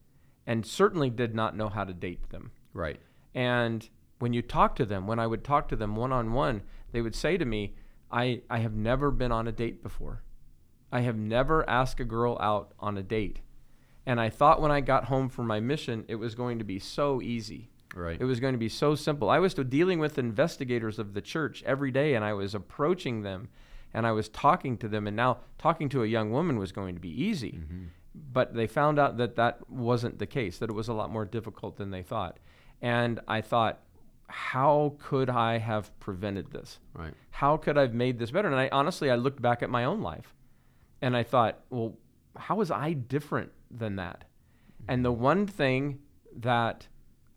and 0.47 0.65
certainly 0.65 1.09
did 1.09 1.35
not 1.35 1.55
know 1.55 1.69
how 1.69 1.83
to 1.83 1.93
date 1.93 2.29
them. 2.29 2.51
Right. 2.73 2.99
And 3.35 3.87
when 4.19 4.33
you 4.33 4.41
talk 4.41 4.75
to 4.77 4.85
them, 4.85 5.05
when 5.05 5.19
I 5.19 5.27
would 5.27 5.43
talk 5.43 5.67
to 5.69 5.75
them 5.75 5.95
one 5.95 6.11
on 6.11 6.33
one, 6.33 6.63
they 6.91 7.01
would 7.01 7.15
say 7.15 7.37
to 7.37 7.45
me, 7.45 7.75
I, 8.11 8.41
I 8.49 8.59
have 8.59 8.73
never 8.73 9.11
been 9.11 9.31
on 9.31 9.47
a 9.47 9.51
date 9.51 9.83
before. 9.83 10.23
I 10.91 11.01
have 11.01 11.17
never 11.17 11.69
asked 11.69 11.99
a 11.99 12.05
girl 12.05 12.37
out 12.39 12.73
on 12.79 12.97
a 12.97 13.03
date. 13.03 13.41
And 14.05 14.21
I 14.21 14.29
thought 14.29 14.61
when 14.61 14.71
I 14.71 14.79
got 14.81 15.05
home 15.05 15.29
from 15.29 15.47
my 15.47 15.59
mission, 15.59 16.05
it 16.07 16.15
was 16.15 16.33
going 16.33 16.59
to 16.59 16.63
be 16.63 16.79
so 16.79 17.21
easy. 17.21 17.69
Right. 17.93 18.17
It 18.19 18.25
was 18.25 18.39
going 18.39 18.53
to 18.53 18.59
be 18.59 18.69
so 18.69 18.95
simple. 18.95 19.29
I 19.29 19.39
was 19.39 19.51
still 19.51 19.63
dealing 19.63 19.99
with 19.99 20.17
investigators 20.17 20.99
of 20.99 21.13
the 21.13 21.21
church 21.21 21.63
every 21.65 21.91
day, 21.91 22.13
and 22.13 22.23
I 22.23 22.33
was 22.33 22.55
approaching 22.55 23.21
them 23.21 23.49
and 23.93 24.05
I 24.05 24.11
was 24.11 24.27
talking 24.29 24.77
to 24.79 24.89
them. 24.89 25.07
And 25.07 25.15
now 25.15 25.39
talking 25.57 25.87
to 25.89 26.03
a 26.03 26.07
young 26.07 26.31
woman 26.31 26.59
was 26.59 26.73
going 26.73 26.95
to 26.95 27.01
be 27.01 27.23
easy. 27.23 27.53
Mm-hmm. 27.53 27.83
But 28.13 28.53
they 28.53 28.67
found 28.67 28.99
out 28.99 29.17
that 29.17 29.37
that 29.37 29.69
wasn't 29.69 30.19
the 30.19 30.25
case, 30.25 30.57
that 30.59 30.69
it 30.69 30.73
was 30.73 30.89
a 30.89 30.93
lot 30.93 31.09
more 31.09 31.25
difficult 31.25 31.77
than 31.77 31.91
they 31.91 32.03
thought. 32.03 32.37
And 32.81 33.19
I 33.27 33.41
thought, 33.41 33.81
how 34.27 34.95
could 34.99 35.29
I 35.29 35.57
have 35.57 35.97
prevented 35.99 36.51
this? 36.51 36.79
Right. 36.93 37.13
How 37.31 37.57
could 37.57 37.77
I 37.77 37.81
have 37.81 37.93
made 37.93 38.19
this 38.19 38.31
better? 38.31 38.47
And 38.47 38.57
I 38.59 38.69
honestly, 38.71 39.09
I 39.11 39.15
looked 39.15 39.41
back 39.41 39.63
at 39.63 39.69
my 39.69 39.85
own 39.85 40.01
life 40.01 40.33
and 41.01 41.15
I 41.15 41.23
thought, 41.23 41.59
well, 41.69 41.97
how 42.35 42.55
was 42.55 42.71
I 42.71 42.93
different 42.93 43.51
than 43.71 43.95
that? 43.97 44.25
And 44.87 45.03
the 45.03 45.11
one 45.11 45.47
thing 45.47 45.99
that 46.37 46.87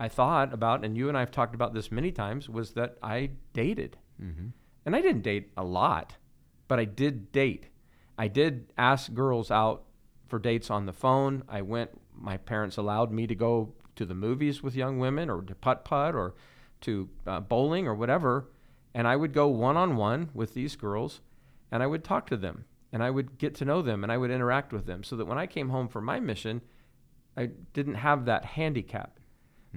I 0.01 0.09
thought 0.09 0.53
about, 0.53 0.85
and 0.85 0.97
you 0.97 1.09
and 1.09 1.17
I 1.17 1.21
have 1.21 1.31
talked 1.31 1.55
about 1.55 1.75
this 1.75 1.91
many 1.91 2.13
times, 2.13 2.49
was 2.49 2.73
that 2.73 2.97
I 3.03 3.31
dated. 3.53 3.97
Mm-hmm. 4.23 4.49
And 4.87 4.97
I 4.97 5.01
didn't 5.01 5.23
date 5.23 5.51
a 5.57 5.65
lot, 5.65 6.17
but 6.67 6.79
I 6.79 6.85
did 6.85 7.33
date. 7.33 7.67
I 8.17 8.29
did 8.29 8.73
ask 8.77 9.13
girls 9.13 9.51
out 9.51 9.85
for 10.29 10.39
dates 10.39 10.71
on 10.71 10.87
the 10.87 10.93
phone. 10.93 11.43
I 11.49 11.63
went, 11.63 11.91
my 12.15 12.37
parents 12.37 12.77
allowed 12.77 13.13
me 13.13 13.27
to 13.27 13.35
go 13.35 13.75
to 13.99 14.07
the 14.07 14.15
movies 14.15 14.63
with 14.63 14.75
young 14.75 14.99
women 14.99 15.29
or 15.29 15.43
to 15.43 15.55
putt 15.55 15.85
putt 15.85 16.15
or 16.15 16.35
to 16.81 17.09
uh, 17.27 17.41
bowling 17.41 17.87
or 17.87 17.95
whatever. 17.95 18.49
And 18.95 19.07
I 19.07 19.17
would 19.17 19.33
go 19.33 19.49
one 19.49 19.77
on 19.77 19.97
one 19.97 20.31
with 20.33 20.55
these 20.55 20.77
girls 20.77 21.21
and 21.71 21.83
I 21.83 21.87
would 21.87 22.03
talk 22.03 22.27
to 22.29 22.37
them 22.37 22.65
and 22.93 23.03
I 23.03 23.11
would 23.11 23.39
get 23.39 23.55
to 23.57 23.65
know 23.65 23.83
them 23.83 24.03
and 24.03 24.11
I 24.11 24.17
would 24.17 24.31
interact 24.31 24.73
with 24.73 24.87
them 24.87 25.05
so 25.05 25.17
that 25.17 25.27
when 25.27 25.39
I 25.39 25.47
came 25.47 25.69
home 25.69 25.89
from 25.89 26.05
my 26.05 26.19
mission, 26.19 26.63
I 27.37 27.51
didn't 27.73 27.97
have 27.97 28.25
that 28.25 28.45
handicap. 28.45 29.19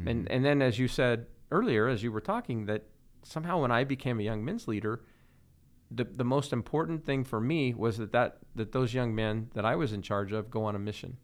And, 0.08 0.32
and 0.32 0.46
then, 0.46 0.62
as 0.62 0.80
you 0.80 0.88
said 0.88 1.28
earlier, 1.52 1.88
as 1.88 2.02
you 2.02 2.12
were 2.12 2.22
talking, 2.22 2.66
that 2.66 2.86
somehow 3.24 3.62
when 3.62 3.72
I 3.72 3.84
became 3.84 4.20
a 4.20 4.24
young 4.24 4.44
men's 4.44 4.68
leader, 4.68 5.04
the, 5.92 6.06
the 6.06 6.24
most 6.24 6.54
important 6.54 7.06
thing 7.06 7.24
for 7.24 7.42
me 7.42 7.74
was 7.74 7.98
that, 7.98 8.14
that 8.14 8.38
that 8.56 8.72
those 8.72 8.94
young 8.94 9.14
men 9.14 9.50
that 9.54 9.66
I 9.66 9.76
was 9.76 9.94
in 9.94 10.02
charge 10.02 10.32
of 10.32 10.50
go 10.50 10.64
on 10.64 10.76
a 10.76 10.80
mission. 10.80 11.18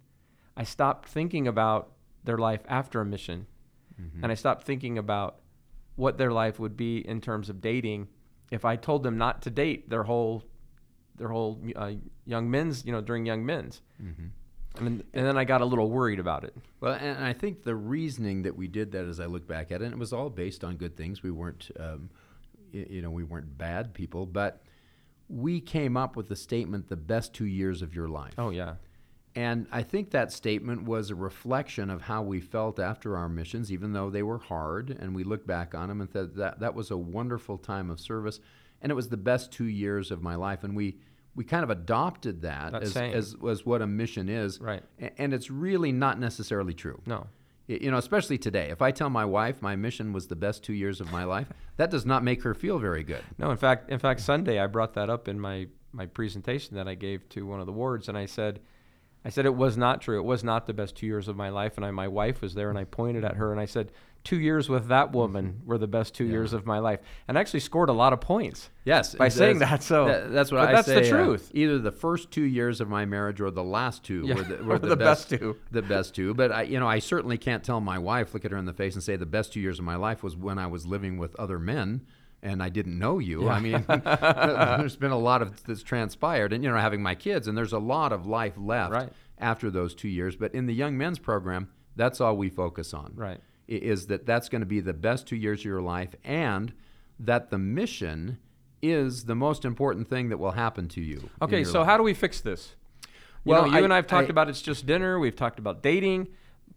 I 0.56 0.64
stopped 0.64 1.08
thinking 1.08 1.48
about 1.48 1.94
their 2.28 2.38
life 2.38 2.62
after 2.68 3.02
a 3.02 3.06
mission, 3.06 3.48
and 4.22 4.32
I 4.32 4.36
stopped 4.36 4.64
thinking 4.64 5.00
about 5.00 5.40
what 5.96 6.20
their 6.20 6.32
life 6.32 6.60
would 6.60 6.78
be 6.78 7.00
in 7.00 7.20
terms 7.20 7.50
of 7.50 7.60
dating 7.60 8.08
if 8.52 8.64
I 8.64 8.76
told 8.76 9.02
them 9.02 9.18
not 9.18 9.42
to 9.42 9.50
date 9.50 9.90
their 9.90 10.04
whole 10.04 10.44
their 11.18 11.30
whole 11.30 11.60
uh, 11.76 11.94
young 12.26 12.52
men's 12.52 12.86
you 12.86 12.92
know 12.92 13.02
during 13.02 13.26
young 13.26 13.46
men's. 13.46 13.82
Mm-hmm. 14.02 14.28
And 14.78 14.88
then, 14.88 15.04
and 15.14 15.26
then 15.26 15.38
I 15.40 15.44
got 15.44 15.62
a 15.62 15.66
little 15.66 15.90
worried 15.90 16.20
about 16.20 16.44
it. 16.44 16.56
Well, 16.82 16.94
and 16.94 17.26
I 17.26 17.34
think 17.34 17.64
the 17.64 17.76
reasoning 17.76 18.44
that 18.44 18.56
we 18.56 18.68
did 18.68 18.92
that, 18.92 19.06
as 19.06 19.20
I 19.20 19.26
look 19.26 19.48
back 19.48 19.72
at 19.72 19.82
it, 19.82 19.86
and 19.86 19.94
it 19.94 19.98
was 19.98 20.14
all 20.14 20.30
based 20.30 20.64
on 20.64 20.76
good 20.76 20.96
things. 20.96 21.24
We 21.24 21.32
weren't, 21.32 21.72
um, 21.80 22.12
you 22.72 23.02
know, 23.02 23.10
we 23.10 23.24
weren't 23.24 23.58
bad 23.58 23.96
people, 23.96 24.28
but 24.28 24.62
we 25.30 25.60
came 25.60 25.98
up 25.98 26.16
with 26.16 26.30
the 26.30 26.36
statement, 26.36 26.90
"the 26.90 26.96
best 26.96 27.34
two 27.34 27.48
years 27.48 27.82
of 27.82 27.96
your 27.96 28.08
life." 28.08 28.36
Oh 28.38 28.52
yeah, 28.52 28.76
And 29.38 29.68
I 29.72 29.84
think 29.84 30.10
that 30.12 30.32
statement 30.32 30.86
was 30.86 31.12
a 31.12 31.16
reflection 31.16 31.92
of 31.92 32.02
how 32.02 32.24
we 32.24 32.42
felt 32.42 32.80
after 32.80 33.16
our 33.16 33.30
missions, 33.30 33.72
even 33.72 33.94
though 33.94 34.10
they 34.10 34.24
were 34.24 34.40
hard. 34.40 34.90
And 34.90 35.16
we 35.16 35.24
look 35.24 35.46
back 35.46 35.76
on 35.76 35.90
them 35.90 36.02
and 36.02 36.10
said 36.10 36.34
that 36.38 36.60
that 36.60 36.74
was 36.74 36.90
a 36.90 36.98
wonderful 36.98 37.60
time 37.60 37.92
of 37.92 38.00
service, 38.00 38.40
and 38.82 38.92
it 38.92 38.96
was 38.96 39.10
the 39.10 39.18
best 39.18 39.52
two 39.52 39.66
years 39.66 40.10
of 40.10 40.24
my 40.24 40.34
life. 40.34 40.64
And 40.64 40.76
we 40.76 40.98
we 41.36 41.44
kind 41.44 41.64
of 41.64 41.70
adopted 41.70 42.42
that 42.42 42.72
That 42.72 42.82
as, 42.82 42.98
as 42.98 43.36
as 43.48 43.64
what 43.64 43.84
a 43.84 43.86
mission 43.86 44.28
is. 44.28 44.60
Right. 44.60 44.82
And 45.20 45.36
it's 45.36 45.52
really 45.52 45.92
not 45.92 46.20
necessarily 46.20 46.74
true. 46.74 47.00
no. 47.06 47.28
You 47.68 47.92
know, 47.92 47.98
especially 47.98 48.38
today. 48.38 48.70
If 48.70 48.82
I 48.82 48.92
tell 48.92 49.10
my 49.10 49.26
wife 49.26 49.62
my 49.62 49.76
mission 49.76 50.14
was 50.14 50.28
the 50.28 50.38
best 50.38 50.64
two 50.64 50.74
years 50.74 51.02
of 51.02 51.12
my 51.12 51.26
life, 51.26 51.48
that 51.76 51.92
does 51.92 52.06
not 52.06 52.24
make 52.24 52.42
her 52.44 52.56
feel 52.56 52.80
very 52.80 53.04
good. 53.04 53.24
No, 53.38 53.52
in 53.52 53.58
fact, 53.58 53.92
in 53.92 54.00
fact, 54.00 54.22
Sunday 54.22 54.58
I 54.58 54.68
brought 54.68 54.94
that 54.96 55.12
up 55.12 55.28
in 55.28 55.40
my 55.40 55.68
my 55.92 56.08
presentation 56.08 56.76
that 56.78 56.88
I 56.88 56.96
gave 56.96 57.30
to 57.30 57.46
one 57.46 57.60
of 57.60 57.68
the 57.68 57.72
wards, 57.74 58.08
and 58.10 58.18
I 58.18 58.26
said, 58.26 58.62
I 59.26 59.30
said 59.30 59.46
it 59.46 59.56
was 59.56 59.78
not 59.78 60.02
true. 60.02 60.20
It 60.20 60.26
was 60.26 60.44
not 60.44 60.68
the 60.68 60.74
best 60.74 60.96
two 60.96 61.06
years 61.08 61.28
of 61.28 61.36
my 61.36 61.50
life, 61.50 61.76
and 61.76 61.86
I, 61.86 61.92
my 61.92 62.08
wife 62.08 62.42
was 62.42 62.54
there, 62.54 62.70
and 62.70 62.78
I 62.80 62.86
pointed 62.86 63.26
at 63.26 63.36
her 63.36 63.52
and 63.52 63.60
I 63.60 63.66
said, 63.66 63.92
two 64.24 64.40
years 64.40 64.68
with 64.70 64.88
that 64.88 65.12
woman 65.14 65.62
were 65.66 65.78
the 65.78 65.88
best 65.88 66.14
two 66.14 66.26
years 66.26 66.52
of 66.54 66.66
my 66.66 66.80
life, 66.80 67.00
and 67.28 67.38
I 67.38 67.42
actually 67.42 67.60
scored 67.62 67.90
a 67.90 67.94
lot 67.94 68.14
of 68.14 68.20
points. 68.22 68.70
Yes, 68.86 69.16
By 69.16 69.30
saying 69.30 69.60
that, 69.60 69.84
so- 69.84 70.06
That- 70.06 70.32
that's 70.32 70.52
what 70.52 70.60
but 70.60 70.70
I 70.70 70.72
that's 70.74 70.88
the 70.88 71.04
say, 71.04 71.12
uh, 71.12 71.24
truth. 71.26 71.52
either 71.54 71.78
the 71.80 71.92
first 71.92 72.32
two 72.32 72.44
years 72.44 72.80
of 72.82 72.90
my 72.90 73.06
marriage 73.06 73.40
or 73.42 73.52
the 73.52 73.64
last 73.64 74.04
two 74.04 74.24
Yeah, 74.26 74.36
were 74.36 74.44
the, 74.44 74.64
were 74.64 74.80
the, 74.80 74.88
the 74.90 74.96
best 74.98 75.30
best, 75.30 75.42
two. 75.42 75.58
The 75.72 75.82
best 75.82 76.16
two. 76.16 76.34
But 76.34 76.52
I, 76.52 76.62
you 76.64 76.80
know, 76.80 76.88
I 76.88 77.00
certainly 77.00 77.38
can't 77.38 77.64
tell 77.64 77.80
my 77.82 77.98
wife, 77.98 78.34
look 78.34 78.46
at 78.46 78.52
her 78.52 78.58
in 78.58 78.66
the 78.66 78.74
face, 78.74 78.94
and 78.96 79.04
say 79.04 79.16
the 79.18 79.26
best 79.26 79.54
two 79.54 79.60
years 79.60 79.80
of 79.80 79.86
my 79.86 79.96
life 79.96 80.24
was 80.24 80.36
when 80.36 80.58
I 80.58 80.68
was 80.68 80.86
living 80.86 81.18
with 81.18 81.36
other 81.38 81.60
men. 81.60 82.02
And 82.44 82.62
I 82.62 82.70
didn't 82.70 83.00
know 83.00 83.18
you. 83.20 83.50
I 83.50 83.60
mean, 83.60 83.84
there's 83.88 84.96
been 84.96 85.12
a 85.12 85.18
lot 85.18 85.42
of 85.42 85.64
that's 85.64 85.82
transpired, 85.84 86.54
and 86.54 86.64
you 86.64 86.70
know, 86.70 86.78
having 86.78 87.02
my 87.02 87.16
kids, 87.16 87.48
and 87.48 87.58
there's 87.58 87.74
a 87.74 87.80
lot 87.80 88.12
of 88.14 88.26
life 88.28 88.54
left 88.58 88.92
Right. 88.94 89.10
after 89.40 89.70
those 89.72 89.96
two 89.96 90.08
years. 90.08 90.36
But 90.36 90.54
in 90.54 90.66
the 90.68 90.74
young 90.74 90.98
men's 90.98 91.20
program, 91.20 91.70
that's 91.96 92.22
all 92.22 92.38
we 92.38 92.50
focus 92.50 92.94
on 92.94 93.14
Right. 93.16 93.40
is 93.68 94.08
that 94.08 94.26
that's 94.26 94.50
going 94.50 94.62
to 94.62 94.68
be 94.68 94.80
the 94.82 94.94
best 94.94 95.28
two 95.28 95.36
years 95.36 95.62
of 95.62 95.66
your 95.66 95.82
life 95.82 96.16
and 96.24 96.74
that 97.20 97.50
the 97.50 97.58
mission 97.58 98.38
is 98.84 99.26
the 99.26 99.36
most 99.36 99.66
important 99.66 100.08
thing 100.08 100.30
that 100.30 100.38
will 100.38 100.52
happen 100.52 100.88
to 100.90 101.02
you. 101.02 101.30
Okay, 101.42 101.64
so 101.64 101.80
life. 101.80 101.88
how 101.88 101.98
do 101.98 102.04
we 102.04 102.14
fix 102.14 102.40
this? 102.42 102.76
You 103.44 103.52
Well, 103.54 103.64
know, 103.64 103.70
you 103.72 103.78
I- 103.78 103.82
and 103.82 103.92
I 103.94 103.96
have 103.96 104.08
talked 104.08 104.28
I- 104.28 104.32
about 104.32 104.48
it's 104.50 104.62
just 104.62 104.86
dinner. 104.86 105.18
We've 105.18 105.36
talked 105.36 105.58
about 105.58 105.82
dating. 105.82 106.28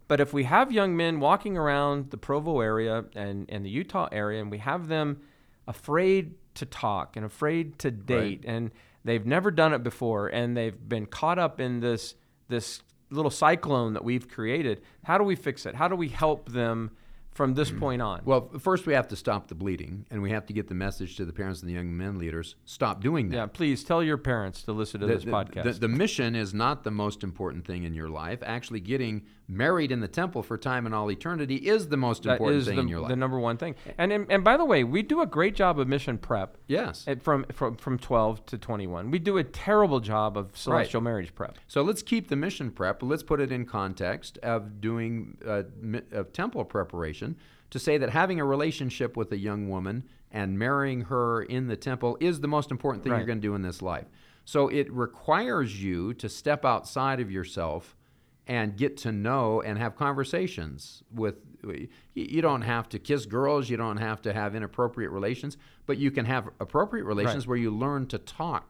But 0.07 0.19
if 0.19 0.33
we 0.33 0.43
have 0.45 0.71
young 0.71 0.97
men 0.97 1.19
walking 1.19 1.55
around 1.55 2.09
the 2.09 2.17
Provo 2.17 2.59
area 2.61 3.05
and, 3.15 3.45
and 3.49 3.63
the 3.63 3.69
Utah 3.69 4.09
area, 4.11 4.41
and 4.41 4.49
we 4.49 4.57
have 4.57 4.87
them 4.87 5.21
afraid 5.67 6.35
to 6.55 6.65
talk 6.65 7.15
and 7.15 7.25
afraid 7.25 7.79
to 7.79 7.91
date, 7.91 8.43
and 8.45 8.71
they've 9.05 9.25
never 9.25 9.51
done 9.51 9.73
it 9.73 9.83
before, 9.83 10.27
and 10.27 10.55
they've 10.55 10.77
been 10.89 11.05
caught 11.05 11.39
up 11.39 11.59
in 11.59 11.79
this 11.79 12.15
this 12.49 12.81
little 13.09 13.31
cyclone 13.31 13.93
that 13.93 14.03
we've 14.03 14.27
created, 14.27 14.81
how 15.03 15.17
do 15.17 15.23
we 15.23 15.35
fix 15.35 15.65
it? 15.65 15.75
How 15.75 15.87
do 15.87 15.95
we 15.95 16.07
help 16.07 16.49
them 16.49 16.91
from 17.31 17.53
this 17.53 17.71
mm. 17.71 17.79
point 17.79 18.01
on? 18.01 18.21
Well, 18.25 18.49
first 18.59 18.85
we 18.85 18.93
have 18.93 19.07
to 19.09 19.15
stop 19.15 19.47
the 19.47 19.55
bleeding, 19.55 20.05
and 20.11 20.21
we 20.21 20.31
have 20.31 20.45
to 20.47 20.53
get 20.53 20.67
the 20.67 20.75
message 20.75 21.15
to 21.17 21.25
the 21.25 21.33
parents 21.33 21.61
and 21.61 21.69
the 21.69 21.73
young 21.73 21.95
men 21.95 22.17
leaders: 22.17 22.55
stop 22.65 23.01
doing 23.01 23.29
that. 23.29 23.35
yeah, 23.35 23.45
please 23.45 23.83
tell 23.83 24.03
your 24.03 24.17
parents 24.17 24.63
to 24.63 24.73
listen 24.73 24.99
to 25.01 25.07
The, 25.07 25.13
this 25.13 25.23
the- 25.23 25.31
podcast. 25.31 25.63
the- 25.63 25.79
the 25.79 25.87
mission 25.87 26.35
is 26.35 26.53
not 26.53 26.83
the 26.83 26.91
most 26.91 27.23
important 27.23 27.65
thing 27.65 27.83
in 27.83 27.93
your 27.93 28.09
life. 28.09 28.39
Actually, 28.43 28.81
getting 28.81 29.23
married 29.51 29.91
in 29.91 29.99
the 29.99 30.07
temple 30.07 30.41
for 30.41 30.57
time 30.57 30.85
and 30.85 30.95
all 30.95 31.11
eternity 31.11 31.55
is 31.55 31.89
the 31.89 31.97
most 31.97 32.23
That 32.23 32.33
important 32.33 32.63
thing 32.65 32.75
the, 32.75 32.81
in 32.81 32.87
your 32.87 33.01
life. 33.01 33.09
the 33.09 33.15
number 33.17 33.37
one 33.39 33.57
thing. 33.57 33.75
And, 33.97 34.11
and 34.13 34.25
and 34.31 34.43
by 34.43 34.55
the 34.57 34.63
way, 34.65 34.83
we 34.83 35.01
do 35.01 35.21
a 35.21 35.25
great 35.25 35.55
job 35.55 35.77
of 35.79 35.87
mission 35.87 36.17
prep. 36.17 36.57
yes. 36.67 37.03
At- 37.07 37.21
from 37.21 37.45
from 37.51 37.75
from 37.75 37.97
12 37.99 38.45
to 38.47 38.57
21. 38.57 39.11
We 39.11 39.19
do 39.19 39.37
a 39.37 39.43
terrible 39.43 39.99
job 39.99 40.37
of 40.37 40.57
celestial 40.57 41.01
marriage 41.01 41.35
prep. 41.35 41.57
So 41.67 41.81
let's 41.81 42.01
keep 42.01 42.29
the 42.29 42.35
mission 42.35 42.71
prep, 42.71 43.03
let's 43.03 43.23
put 43.23 43.39
it 43.41 43.51
in 43.51 43.65
context 43.65 44.37
of 44.39 44.79
doing 44.79 45.37
uh, 45.45 45.63
of 46.11 46.31
temple 46.33 46.63
preparation 46.65 47.35
to 47.71 47.79
say 47.79 47.97
that 47.97 48.09
having 48.09 48.39
a 48.39 48.45
relationship 48.45 49.15
with 49.17 49.31
a 49.31 49.37
young 49.37 49.69
woman 49.69 50.03
and 50.31 50.57
marrying 50.57 51.01
her 51.01 51.41
in 51.43 51.67
the 51.67 51.75
temple 51.75 52.17
is 52.21 52.39
the 52.39 52.47
most 52.47 52.71
important 52.71 53.03
thing 53.03 53.11
Right. 53.11 53.17
you're 53.19 53.27
going 53.27 53.41
to 53.41 53.47
do 53.47 53.55
in 53.55 53.61
this 53.61 53.81
life. 53.81 54.05
So 54.45 54.69
it 54.69 54.91
requires 54.91 55.83
you 55.83 56.13
to 56.15 56.27
step 56.29 56.65
outside 56.65 57.19
of 57.19 57.29
yourself 57.29 57.95
and 58.51 58.75
get 58.75 58.97
to 58.97 59.11
know 59.13 59.61
and 59.61 59.77
have 59.77 59.95
conversations 59.95 61.03
with 61.13 61.35
you 62.13 62.41
don't 62.41 62.63
have 62.63 62.89
to 62.89 62.99
kiss 62.99 63.25
girls 63.25 63.69
you 63.69 63.77
don't 63.77 63.97
have 64.09 64.21
to 64.21 64.33
have 64.33 64.55
inappropriate 64.55 65.11
relations 65.11 65.55
but 65.85 65.97
you 65.97 66.11
can 66.11 66.25
have 66.25 66.49
appropriate 66.59 67.05
relations 67.05 67.43
Right. 67.45 67.49
where 67.49 67.57
you 67.65 67.71
learn 67.71 68.07
to 68.07 68.17
talk 68.17 68.65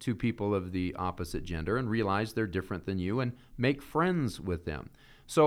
to 0.00 0.14
people 0.14 0.54
of 0.54 0.70
the 0.70 0.94
opposite 0.96 1.42
gender 1.42 1.76
and 1.78 1.90
realize 1.90 2.32
they're 2.34 2.46
different 2.58 2.84
than 2.86 2.98
you 2.98 3.18
and 3.20 3.32
make 3.58 3.82
friends 3.82 4.40
with 4.40 4.64
them 4.66 4.90
So 5.26 5.40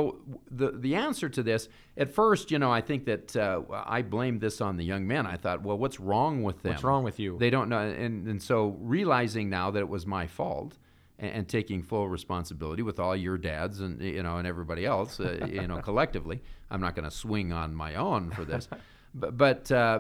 the 0.60 0.70
the 0.86 0.94
answer 0.96 1.30
to 1.38 1.44
this, 1.44 1.70
at 2.04 2.10
first, 2.20 2.52
you 2.52 2.60
know, 2.64 2.72
I 2.80 2.82
think 2.90 3.06
that 3.06 3.36
uh, 3.36 3.62
I 3.98 4.02
blamed 4.16 4.42
this 4.42 4.60
on 4.60 4.78
the 4.78 4.84
young 4.92 5.04
men. 5.14 5.24
I 5.34 5.38
thought, 5.44 5.60
well, 5.68 5.78
what's 5.84 6.00
wrong 6.00 6.44
with 6.48 6.58
them? 6.64 6.72
What's 6.74 6.84
wrong 6.84 7.04
with 7.06 7.20
you? 7.20 7.38
They 7.38 7.52
don't 7.56 7.70
know, 7.70 7.82
and 8.06 8.28
and 8.32 8.42
so 8.42 8.58
realizing 8.96 9.50
now 9.60 9.72
that 9.74 9.82
it 9.88 9.92
was 9.98 10.06
my 10.06 10.26
fault. 10.28 10.72
And, 11.20 11.32
and 11.32 11.48
taking 11.48 11.82
full 11.82 12.08
responsibility 12.08 12.84
with 12.84 13.00
all 13.00 13.16
your 13.16 13.40
dads 13.40 13.80
and 13.80 14.00
you 14.02 14.22
know 14.22 14.38
and 14.38 14.48
everybody 14.48 14.86
else, 14.86 15.20
uh, 15.20 15.48
you 15.50 15.68
know, 15.68 15.80
collectively. 15.82 16.44
I'm 16.70 16.80
not 16.80 16.96
going 16.96 17.10
to 17.10 17.16
swing 17.16 17.52
on 17.52 17.74
my 17.74 17.96
own 17.96 18.30
for 18.32 18.46
this, 18.46 18.68
but, 19.16 19.36
but 19.36 19.72
uh, 19.72 20.00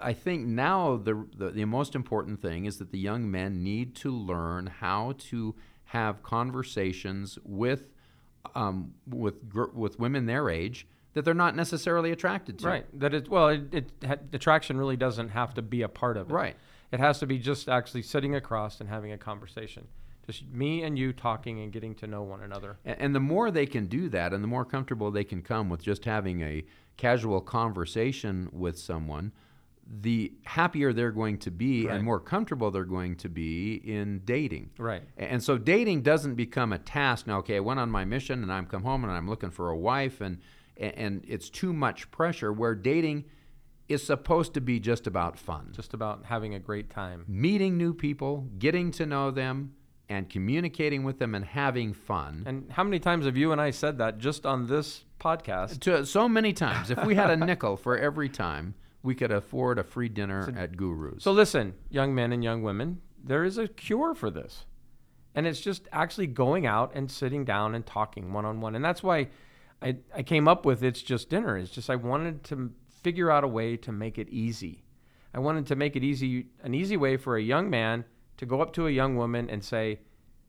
I 0.00 0.12
think 0.12 0.46
now 0.46 0.96
the, 0.96 1.26
the, 1.36 1.50
the 1.50 1.64
most 1.64 1.94
important 1.94 2.40
thing 2.40 2.64
is 2.64 2.78
that 2.78 2.90
the 2.90 2.98
young 2.98 3.30
men 3.30 3.62
need 3.62 3.94
to 3.96 4.10
learn 4.10 4.66
how 4.66 5.14
to 5.30 5.54
have 5.84 6.22
conversations 6.22 7.38
with 7.44 7.90
um, 8.54 8.94
with 9.06 9.48
gr- 9.48 9.72
with 9.74 9.98
women 9.98 10.26
their 10.26 10.48
age 10.48 10.86
that 11.14 11.24
they're 11.24 11.34
not 11.34 11.56
necessarily 11.56 12.12
attracted 12.12 12.58
to. 12.60 12.66
Right. 12.66 12.98
That 12.98 13.12
it 13.14 13.28
well, 13.28 13.48
it, 13.48 13.74
it 13.74 13.90
ha- 14.06 14.16
attraction 14.32 14.76
really 14.76 14.96
doesn't 14.96 15.30
have 15.30 15.54
to 15.54 15.62
be 15.62 15.82
a 15.82 15.88
part 15.88 16.16
of 16.16 16.30
it. 16.30 16.34
Right. 16.34 16.56
It 16.92 17.00
has 17.00 17.18
to 17.20 17.26
be 17.26 17.38
just 17.38 17.68
actually 17.68 18.02
sitting 18.02 18.34
across 18.34 18.80
and 18.80 18.88
having 18.88 19.12
a 19.12 19.18
conversation. 19.18 19.86
Just 20.30 20.46
me 20.52 20.82
and 20.84 20.96
you 20.98 21.12
talking 21.12 21.60
and 21.60 21.72
getting 21.72 21.94
to 21.96 22.06
know 22.06 22.22
one 22.22 22.42
another. 22.42 22.78
And, 22.84 23.00
and 23.00 23.14
the 23.14 23.20
more 23.20 23.50
they 23.50 23.66
can 23.66 23.86
do 23.86 24.08
that, 24.10 24.32
and 24.32 24.44
the 24.44 24.48
more 24.48 24.64
comfortable 24.64 25.10
they 25.10 25.24
can 25.24 25.42
come 25.42 25.68
with 25.68 25.82
just 25.82 26.04
having 26.04 26.40
a 26.42 26.64
casual 26.96 27.40
conversation 27.40 28.48
with 28.52 28.78
someone, 28.78 29.32
the 30.02 30.32
happier 30.44 30.92
they're 30.92 31.10
going 31.10 31.36
to 31.38 31.50
be 31.50 31.86
Right. 31.86 31.96
and 31.96 32.04
more 32.04 32.20
comfortable 32.20 32.70
they're 32.70 32.84
going 32.84 33.16
to 33.16 33.28
be 33.28 33.74
in 33.74 34.20
dating. 34.24 34.70
Right. 34.78 35.02
And 35.16 35.42
so 35.42 35.58
dating 35.58 36.02
doesn't 36.02 36.36
become 36.36 36.72
a 36.72 36.78
task. 36.78 37.26
Now, 37.26 37.38
okay, 37.38 37.56
I 37.56 37.60
went 37.60 37.80
on 37.80 37.90
my 37.90 38.04
mission 38.04 38.42
and 38.44 38.52
I'm 38.52 38.66
come 38.66 38.84
home 38.84 39.02
and 39.02 39.12
I'm 39.12 39.28
looking 39.28 39.50
for 39.50 39.70
a 39.70 39.76
wife 39.76 40.20
and 40.20 40.38
and 40.76 41.22
it's 41.28 41.50
too 41.50 41.72
much 41.74 42.10
pressure 42.10 42.52
where 42.52 42.74
dating 42.74 43.24
is 43.88 44.06
supposed 44.06 44.54
to 44.54 44.60
be 44.60 44.78
just 44.80 45.06
about 45.08 45.38
fun. 45.38 45.72
Just 45.72 45.92
about 45.92 46.24
having 46.26 46.54
a 46.54 46.58
great 46.60 46.88
time. 46.88 47.24
meeting 47.26 47.76
new 47.76 47.92
people, 47.92 48.46
getting 48.58 48.90
to 48.92 49.04
know 49.04 49.30
them 49.32 49.74
and 50.10 50.28
communicating 50.28 51.04
with 51.04 51.18
them 51.20 51.34
and 51.36 51.44
having 51.44 51.94
fun. 51.94 52.42
And 52.44 52.70
how 52.72 52.82
many 52.82 52.98
times 52.98 53.26
have 53.26 53.36
you 53.36 53.52
and 53.52 53.60
I 53.60 53.70
said 53.70 53.98
that 53.98 54.18
just 54.18 54.44
on 54.44 54.66
this 54.66 55.04
podcast? 55.20 55.80
to 55.80 56.04
so 56.04 56.28
many 56.28 56.52
times. 56.52 56.90
If 56.90 57.04
we 57.04 57.14
had 57.14 57.30
a 57.30 57.36
nickel 57.46 57.76
for 57.76 57.96
every 57.96 58.28
time, 58.28 58.74
we 59.04 59.14
could 59.14 59.30
afford 59.30 59.78
a 59.78 59.84
free 59.84 60.08
dinner 60.08 60.52
at 60.56 60.76
Guru's. 60.76 61.22
So 61.22 61.30
listen, 61.30 61.74
young 61.88 62.12
men 62.12 62.32
and 62.32 62.42
young 62.42 62.62
women, 62.62 63.00
there 63.22 63.44
is 63.44 63.56
a 63.56 63.68
cure 63.68 64.14
for 64.14 64.30
this. 64.30 64.66
And 65.34 65.46
it's 65.46 65.60
just 65.60 65.88
actually 65.92 66.26
going 66.26 66.66
out 66.66 66.92
and 66.94 67.08
sitting 67.08 67.44
down 67.44 67.76
and 67.76 67.86
talking 67.86 68.32
one 68.32 68.44
on 68.44 68.60
one. 68.60 68.74
And 68.74 68.84
that's 68.84 69.04
why 69.04 69.28
I, 69.80 69.96
I 70.14 70.24
came 70.24 70.48
up 70.48 70.66
with 70.66 70.82
It's 70.82 71.02
Just 71.02 71.30
Dinner. 71.30 71.56
It's 71.56 71.70
just 71.70 71.88
I 71.88 71.94
wanted 71.94 72.42
to 72.44 72.72
figure 73.02 73.30
out 73.30 73.44
a 73.44 73.48
way 73.48 73.76
to 73.76 73.92
make 73.92 74.18
it 74.18 74.28
easy. 74.28 74.82
I 75.32 75.38
wanted 75.38 75.68
to 75.68 75.76
make 75.76 75.94
it 75.94 76.02
easy, 76.02 76.46
an 76.64 76.74
easy 76.74 76.96
way 76.96 77.16
for 77.16 77.36
a 77.36 77.42
young 77.42 77.70
man 77.70 78.04
to 78.40 78.46
go 78.46 78.62
up 78.62 78.72
to 78.72 78.86
a 78.86 78.90
young 78.90 79.16
woman 79.16 79.50
and 79.50 79.62
say, 79.62 80.00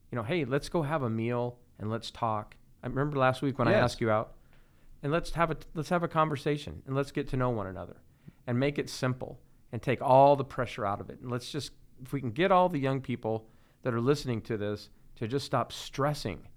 you 0.10 0.16
know, 0.16 0.24
hey, 0.24 0.46
let's 0.46 0.70
go 0.70 0.82
have 0.82 1.04
a 1.04 1.10
meal 1.10 1.58
and 1.78 1.92
let's 1.92 2.10
talk. 2.10 2.56
I 2.82 2.88
remember 2.88 3.18
last 3.18 3.42
week 3.42 3.60
when 3.60 3.68
I 3.68 3.74
asked 3.74 4.00
you 4.00 4.10
out, 4.10 4.36
and 5.04 5.12
let's 5.12 5.32
have 5.32 5.52
a 5.52 5.58
let's 5.74 5.90
have 5.90 6.02
a 6.02 6.08
conversation 6.08 6.84
and 6.88 6.96
let's 6.96 7.12
get 7.12 7.28
to 7.30 7.38
know 7.38 7.50
one 7.50 7.68
another 7.68 7.98
and 8.48 8.58
make 8.58 8.80
it 8.80 8.90
simple 8.90 9.42
and 9.74 9.82
take 9.82 10.02
all 10.02 10.38
the 10.38 10.46
pressure 10.46 10.86
out 10.86 11.02
of 11.02 11.10
it. 11.10 11.20
And 11.20 11.30
let's 11.30 11.52
just 11.52 11.74
if 12.02 12.14
we 12.14 12.22
can 12.22 12.32
get 12.32 12.50
all 12.50 12.70
the 12.70 12.80
young 12.80 13.02
people 13.02 13.50
that 13.82 13.94
are 13.94 14.00
listening 14.00 14.40
to 14.44 14.56
this 14.56 14.90
to 15.18 15.28
just 15.28 15.46
stop 15.46 15.74
stressing 15.74 16.48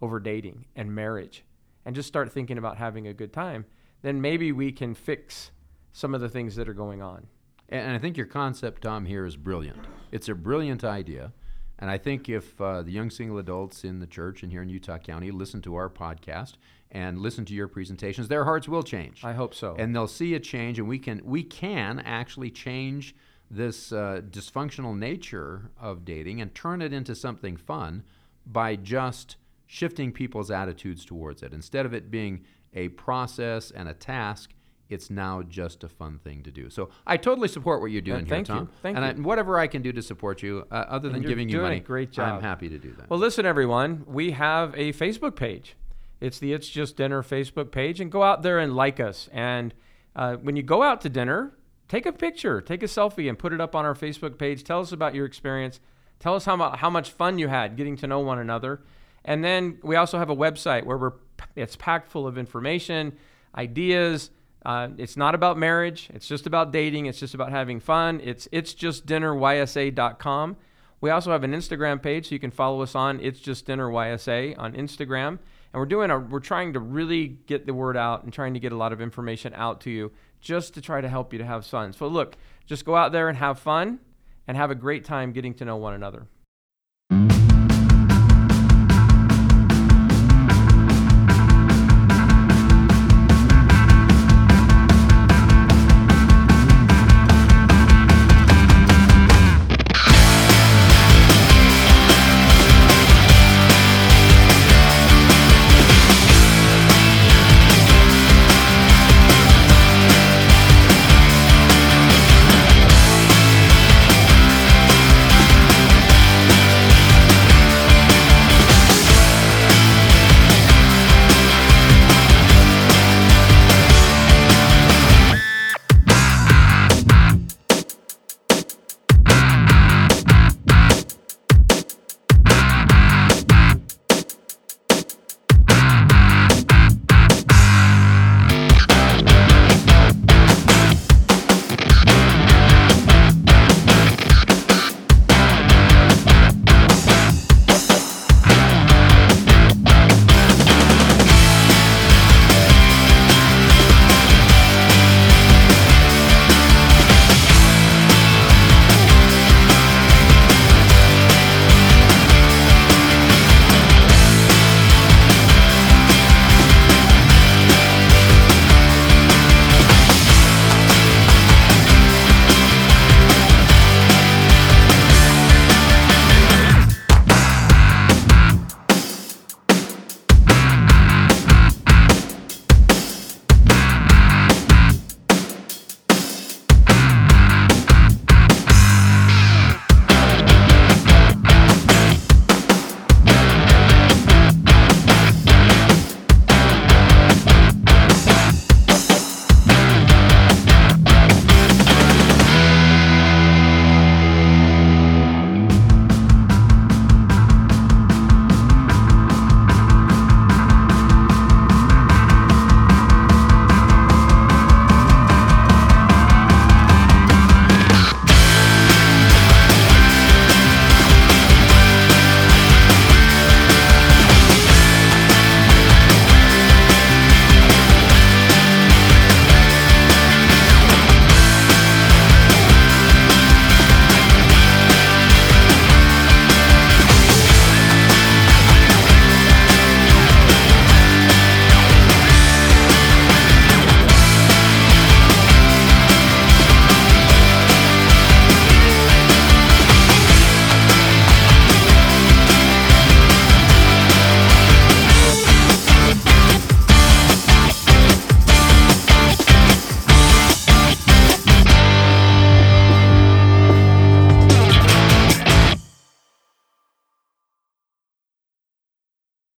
over 0.00 0.18
dating 0.18 0.64
and 0.74 0.94
marriage 0.94 1.44
and 1.84 1.94
just 1.94 2.08
start 2.08 2.32
thinking 2.32 2.56
about 2.56 2.78
having 2.78 3.08
a 3.08 3.12
good 3.12 3.34
time, 3.34 3.66
then 4.00 4.22
maybe 4.22 4.52
we 4.52 4.72
can 4.72 4.94
fix 4.94 5.50
some 5.92 6.14
of 6.14 6.22
the 6.22 6.30
things 6.30 6.56
that 6.56 6.66
are 6.66 6.74
going 6.74 7.02
on. 7.02 7.26
And 7.68 7.94
I 7.94 7.98
think 7.98 8.16
your 8.16 8.26
concept, 8.26 8.82
Tom, 8.82 9.04
here 9.06 9.26
is 9.26 9.36
brilliant. 9.36 9.86
It's 10.10 10.28
a 10.28 10.34
brilliant 10.34 10.84
idea. 10.84 11.32
And 11.78 11.90
I 11.90 11.98
think 11.98 12.28
if 12.28 12.60
uh, 12.60 12.82
the 12.82 12.90
young 12.90 13.10
single 13.10 13.38
adults 13.38 13.84
in 13.84 14.00
the 14.00 14.06
church 14.06 14.42
and 14.42 14.50
here 14.50 14.62
in 14.62 14.68
Utah 14.68 14.98
County 14.98 15.30
listen 15.30 15.62
to 15.62 15.76
our 15.76 15.88
podcast 15.88 16.54
and 16.90 17.18
listen 17.18 17.44
to 17.44 17.54
your 17.54 17.68
presentations, 17.68 18.28
their 18.28 18.44
hearts 18.44 18.68
will 18.68 18.82
change. 18.82 19.24
I 19.24 19.32
hope 19.34 19.54
so. 19.54 19.76
and 19.78 19.94
they'll 19.94 20.08
see 20.08 20.34
a 20.34 20.40
change, 20.40 20.78
and 20.78 20.88
we 20.88 20.98
can 20.98 21.20
we 21.24 21.44
can 21.44 22.00
actually 22.00 22.50
change 22.50 23.14
this 23.50 23.92
uh, 23.92 24.22
dysfunctional 24.28 24.96
nature 24.96 25.70
of 25.80 26.04
dating 26.04 26.40
and 26.40 26.54
turn 26.54 26.82
it 26.82 26.92
into 26.92 27.14
something 27.14 27.56
fun 27.56 28.02
by 28.44 28.74
just 28.76 29.36
shifting 29.66 30.10
people's 30.10 30.50
attitudes 30.50 31.04
towards 31.04 31.42
it. 31.42 31.52
Instead 31.52 31.86
of 31.86 31.94
it 31.94 32.10
being 32.10 32.44
a 32.74 32.88
process 32.88 33.70
and 33.70 33.88
a 33.88 33.94
task, 33.94 34.52
it's 34.88 35.10
now 35.10 35.42
just 35.42 35.84
a 35.84 35.88
fun 35.88 36.18
thing 36.18 36.42
to 36.42 36.50
do. 36.50 36.70
So 36.70 36.90
I 37.06 37.16
totally 37.16 37.48
support 37.48 37.80
what 37.80 37.90
you're 37.90 38.00
doing 38.00 38.26
here, 38.26 38.28
thank 38.28 38.48
you. 38.48 38.54
Tom. 38.54 38.70
Thank 38.82 38.96
and 38.96 39.04
I, 39.04 39.12
you. 39.12 39.22
whatever 39.22 39.58
I 39.58 39.66
can 39.66 39.82
do 39.82 39.92
to 39.92 40.02
support 40.02 40.42
you, 40.42 40.66
uh, 40.70 40.74
other 40.88 41.08
than 41.08 41.22
giving 41.22 41.48
you 41.48 41.60
money, 41.60 41.80
great 41.80 42.10
job. 42.10 42.36
I'm 42.36 42.42
happy 42.42 42.68
to 42.68 42.78
do 42.78 42.92
that. 42.98 43.10
Well, 43.10 43.18
listen, 43.18 43.44
everyone, 43.44 44.04
we 44.06 44.32
have 44.32 44.74
a 44.74 44.92
Facebook 44.92 45.36
page. 45.36 45.76
It's 46.20 46.38
the 46.38 46.52
It's 46.52 46.68
Just 46.68 46.96
Dinner 46.96 47.22
Facebook 47.22 47.70
page, 47.70 48.00
and 48.00 48.10
go 48.10 48.22
out 48.22 48.42
there 48.42 48.58
and 48.58 48.74
like 48.74 48.98
us. 48.98 49.28
And 49.32 49.72
uh, 50.16 50.36
when 50.36 50.56
you 50.56 50.62
go 50.62 50.82
out 50.82 51.00
to 51.02 51.08
dinner, 51.08 51.52
take 51.86 52.06
a 52.06 52.12
picture, 52.12 52.60
take 52.60 52.82
a 52.82 52.86
selfie, 52.86 53.28
and 53.28 53.38
put 53.38 53.52
it 53.52 53.60
up 53.60 53.76
on 53.76 53.84
our 53.84 53.94
Facebook 53.94 54.38
page. 54.38 54.64
Tell 54.64 54.80
us 54.80 54.90
about 54.90 55.14
your 55.14 55.26
experience. 55.26 55.80
Tell 56.18 56.34
us 56.34 56.44
how, 56.44 56.56
how 56.76 56.90
much 56.90 57.10
fun 57.10 57.38
you 57.38 57.46
had 57.48 57.76
getting 57.76 57.96
to 57.98 58.06
know 58.06 58.20
one 58.20 58.38
another. 58.38 58.80
And 59.24 59.44
then 59.44 59.78
we 59.82 59.94
also 59.94 60.18
have 60.18 60.30
a 60.30 60.36
website 60.36 60.84
where 60.84 60.96
we're 60.96 61.12
it's 61.54 61.76
packed 61.76 62.10
full 62.10 62.26
of 62.26 62.36
information, 62.36 63.16
ideas. 63.54 64.30
Uh, 64.68 64.90
it's 64.98 65.16
not 65.16 65.34
about 65.34 65.56
marriage. 65.56 66.10
It's 66.12 66.28
just 66.28 66.46
about 66.46 66.72
dating. 66.72 67.06
It's 67.06 67.18
just 67.18 67.32
about 67.32 67.50
having 67.50 67.80
fun. 67.80 68.20
It's 68.22 68.46
it's 68.52 68.74
just 68.74 69.06
dinnerysa.com. 69.06 70.58
We 71.00 71.08
also 71.08 71.32
have 71.32 71.42
an 71.42 71.52
Instagram 71.52 72.02
page, 72.02 72.28
so 72.28 72.34
you 72.34 72.38
can 72.38 72.50
follow 72.50 72.82
us 72.82 72.94
on 72.94 73.18
It's 73.20 73.40
Just 73.40 73.64
Dinner 73.64 73.88
YSA 73.88 74.58
on 74.58 74.74
Instagram. 74.74 75.28
And 75.28 75.40
we're 75.72 75.86
doing 75.86 76.10
a 76.10 76.18
we're 76.18 76.40
trying 76.40 76.74
to 76.74 76.80
really 76.80 77.28
get 77.46 77.64
the 77.64 77.72
word 77.72 77.96
out 77.96 78.24
and 78.24 78.30
trying 78.30 78.52
to 78.52 78.60
get 78.60 78.72
a 78.72 78.76
lot 78.76 78.92
of 78.92 79.00
information 79.00 79.54
out 79.54 79.80
to 79.82 79.90
you 79.90 80.12
just 80.38 80.74
to 80.74 80.82
try 80.82 81.00
to 81.00 81.08
help 81.08 81.32
you 81.32 81.38
to 81.38 81.46
have 81.46 81.64
fun. 81.64 81.94
So 81.94 82.06
look, 82.06 82.36
just 82.66 82.84
go 82.84 82.94
out 82.94 83.10
there 83.10 83.30
and 83.30 83.38
have 83.38 83.58
fun 83.58 84.00
and 84.46 84.54
have 84.54 84.70
a 84.70 84.74
great 84.74 85.02
time 85.02 85.32
getting 85.32 85.54
to 85.54 85.64
know 85.64 85.76
one 85.76 85.94
another. 85.94 86.26